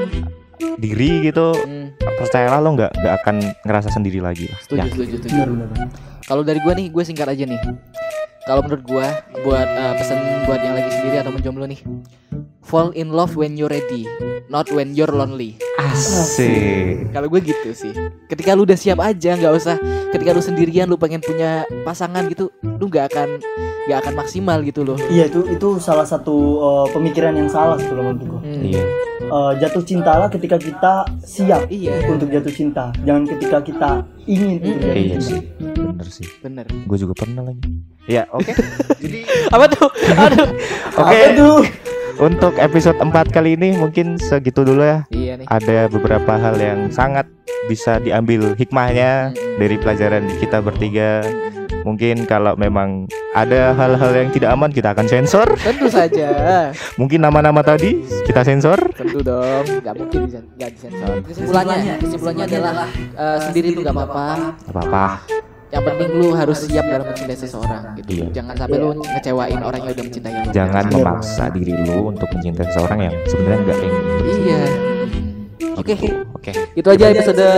diri 0.79 1.29
gitu. 1.29 1.55
Hmm. 1.57 1.94
Percayalah 1.98 2.59
lo 2.62 2.75
nggak 2.75 2.92
nggak 2.98 3.14
akan 3.22 3.37
ngerasa 3.66 3.88
sendiri 3.90 4.22
lagi 4.22 4.46
lah. 4.46 4.59
setuju 4.62 4.79
Ya. 4.81 4.85
setuju 4.90 5.14
setuju 5.20 5.40
Kalau 6.22 6.42
dari 6.46 6.62
gua 6.62 6.72
nih, 6.79 6.87
gue 6.88 7.03
singkat 7.03 7.29
aja 7.35 7.44
nih. 7.44 7.61
Kalau 8.42 8.61
menurut 8.61 8.83
gua, 8.83 9.07
buat 9.40 9.68
eh, 9.68 9.94
pesan 9.96 10.18
buat 10.44 10.59
yang 10.59 10.74
lagi 10.74 10.90
sendiri 10.90 11.16
atau 11.18 11.31
menjomblo 11.31 11.62
nih, 11.64 11.78
fall 12.61 12.90
in 12.92 13.09
love 13.09 13.33
when 13.33 13.55
you're 13.55 13.70
ready, 13.70 14.02
not 14.48 14.66
when 14.68 14.92
you're 14.92 15.11
lonely. 15.11 15.55
Asik. 15.78 17.11
Kalau 17.11 17.26
gue 17.26 17.40
gitu 17.40 17.70
sih. 17.70 17.94
Ketika 18.26 18.52
lu 18.52 18.62
udah 18.62 18.74
siap 18.74 18.98
aja, 18.98 19.35
nggak 19.35 19.52
usah. 19.52 19.76
Ketika 20.11 20.31
lu 20.31 20.40
sendirian, 20.40 20.87
lu 20.87 20.96
pengen 20.96 21.18
punya 21.18 21.62
pasangan 21.83 22.26
gitu, 22.26 22.50
lu 22.62 22.87
nggak 22.87 23.11
akan 23.11 23.28
nggak 23.83 23.98
akan 23.98 24.14
maksimal 24.14 24.62
gitu 24.62 24.87
loh. 24.87 24.94
iya 25.11 25.26
itu 25.26 25.42
itu 25.48 25.68
salah 25.78 26.07
satu 26.07 26.35
eh, 26.57 26.87
pemikiran 26.90 27.35
yang 27.35 27.50
salah 27.50 27.74
sih 27.74 27.87
kalau 27.87 28.07
menurut 28.09 28.22
gue 28.22 28.40
Hmm. 28.42 28.62
Iya. 28.62 28.85
Eh, 29.22 29.52
jatuh 29.59 29.83
cintalah 29.83 30.31
ketika 30.31 30.55
kita 30.55 31.02
siap 31.18 31.66
Iya. 31.66 31.98
untuk 32.07 32.31
jatuh 32.31 32.50
cinta 32.52 32.94
jangan 33.02 33.26
ketika 33.26 33.59
kita 33.59 33.90
ingin 34.22 34.59
untuk 34.61 34.70
Mm-mm. 34.70 34.83
jatuh 34.83 34.94
Iya 34.94 35.02
cinta 35.12 35.26
sih. 35.26 35.40
Bener 35.92 36.09
sih. 36.09 36.26
Bener. 36.40 36.64
Gue 36.88 36.96
juga 36.96 37.12
pernah 37.12 37.44
lagi. 37.44 37.68
Ya, 38.09 38.24
oke. 38.33 38.50
Apa 39.55 39.64
tuh? 39.68 39.88
Aduh. 40.16 40.48
Oke. 40.96 41.18
Tuh? 41.37 41.61
Untuk 42.20 42.55
episode 42.61 42.96
4 43.00 43.12
kali 43.33 43.57
ini 43.57 43.76
mungkin 43.76 44.16
segitu 44.16 44.64
dulu 44.64 44.81
ya. 44.85 45.05
Iya 45.12 45.42
nih. 45.42 45.46
Ada 45.48 45.88
beberapa 45.92 46.33
hal 46.37 46.57
yang 46.61 46.88
sangat 46.92 47.28
bisa 47.68 48.00
diambil 48.02 48.57
hikmahnya 48.57 49.33
dari 49.61 49.76
pelajaran 49.81 50.28
kita 50.40 50.61
bertiga. 50.64 51.24
Mungkin 51.83 52.31
kalau 52.31 52.55
memang 52.55 53.11
ada 53.35 53.74
hal-hal 53.74 54.12
yang 54.14 54.28
tidak 54.31 54.55
aman 54.55 54.70
kita 54.70 54.94
akan 54.94 55.07
sensor. 55.11 55.50
Tentu 55.59 55.90
saja. 55.90 56.31
Mungkin 57.00 57.18
nama-nama 57.18 57.59
tadi 57.64 58.07
kita 58.22 58.46
sensor. 58.46 58.78
Tentu 58.94 59.18
dong. 59.18 59.66
Nggak 59.83 59.94
mungkin 59.98 60.20
nggak 60.31 60.70
disensor. 60.78 61.14
Kesimpulannya, 61.26 61.94
kesimpulannya 61.98 62.44
adalah 62.46 62.87
eh, 63.18 63.38
sendiri 63.50 63.66
itu 63.74 63.81
nggak 63.83 63.96
apa-apa. 63.98 64.26
Apa-apa. 64.70 65.07
Yang 65.72 65.85
penting 65.88 66.11
lu 66.20 66.28
harus 66.37 66.58
siap 66.68 66.85
dalam 66.85 67.06
mencintai 67.08 67.38
seseorang 67.38 67.82
gitu. 67.96 68.11
Iya. 68.12 68.26
Jangan 68.37 68.54
sampai 68.61 68.76
lu 68.76 68.88
ngecewain 68.92 69.61
orang 69.64 69.80
yang 69.80 69.92
udah 69.96 70.04
mencintai 70.04 70.32
lu. 70.37 70.48
Jangan 70.52 70.85
Iya, 70.85 70.94
memaksa 71.00 71.44
diri 71.48 71.72
lu 71.80 71.98
untuk 72.12 72.28
mencintai 72.28 72.66
seseorang 72.68 72.98
yang 73.08 73.14
sebenarnya 73.24 73.58
enggak 73.64 73.78
yang 73.80 73.94
Iya. 74.22 74.62
Oke. 75.80 75.94
Oke. 76.37 76.52
Itu 76.76 76.88
aja 76.92 77.04
episode 77.08 77.48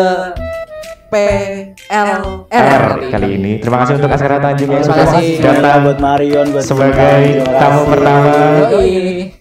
PLR 1.10 2.22
R 2.50 2.84
kali 3.10 3.28
ini. 3.38 3.52
Terima 3.62 3.82
kasih 3.82 4.02
untuk 4.02 4.10
Askara 4.14 4.38
Tanjung 4.38 4.70
yang 4.70 4.82
Terima 4.82 5.06
sudah 5.06 5.54
datang 5.58 5.78
buat 5.86 5.98
Marion 6.02 6.46
buat 6.50 6.64
sebagai 6.66 7.42
tamu 7.54 7.82
pertama. 7.86 8.30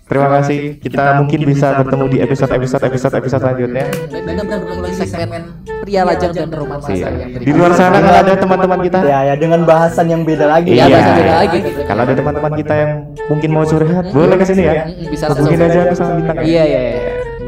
Terima 0.03 0.27
kasih. 0.39 0.59
Kita 0.83 1.03
mungkin 1.23 1.39
bisa 1.47 1.79
bertemu 1.79 2.05
di 2.11 2.17
episode-episode 2.19 2.83
episode 2.91 3.13
episode 3.17 3.39
selanjutnya. 3.39 3.85
Dan 4.11 4.21
kita 4.35 4.43
bertemu 4.43 4.81
di 4.83 4.93
segmen 5.07 5.41
pria 5.83 6.01
lajang 6.03 6.31
dan 6.35 6.49
romansa 6.51 6.89
Iya. 6.91 7.07
Di 7.39 7.51
luar 7.55 7.71
sana 7.71 7.97
kalau 8.03 8.19
ada 8.19 8.33
teman-teman 8.35 8.79
kita 8.83 8.99
ya 9.07 9.19
ya 9.31 9.35
dengan 9.39 9.63
bahasan 9.63 10.05
yang 10.11 10.21
beda 10.27 10.45
lagi 10.47 10.75
Iya, 10.75 10.85
Iya. 10.85 10.95
bahasa 10.95 11.11
beda 11.15 11.33
lagi. 11.39 11.57
Kalau 11.87 12.01
ada 12.03 12.13
teman-teman 12.13 12.51
kita 12.59 12.73
yang 12.75 12.91
mungkin 13.31 13.49
mau 13.55 13.63
curhat, 13.63 14.05
boleh 14.11 14.35
ke 14.35 14.45
sini 14.45 14.61
ya. 14.67 14.73
Mm, 14.83 15.07
bisa 15.07 15.23
langsung. 15.31 15.55
aja 15.55 15.81
ke 15.87 15.95
sama 15.95 16.13
bintang. 16.19 16.35
ya. 16.35 16.43
Iya, 16.43 16.63
iya, 16.67 16.79
iya. 16.83 16.99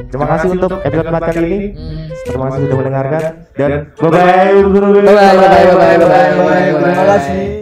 Terima 0.05 0.27
kasih 0.31 0.47
untuk 0.55 0.71
episode 0.79 1.07
4 1.11 1.27
kali 1.35 1.39
ini. 1.43 1.59
Hmm. 1.75 2.07
Terima 2.23 2.43
kasih 2.47 2.59
sudah 2.65 2.77
mendengarkan 2.79 3.21
dan 3.59 3.71
bye 3.99 4.09
bye. 4.09 4.23
Bye 4.23 4.79
bye 4.79 5.03
bye 5.03 5.11
bye 5.11 5.75
bye 5.75 5.97
bye 5.99 6.07
bye. 6.07 6.71
terima 6.71 7.05
kasih 7.19 7.54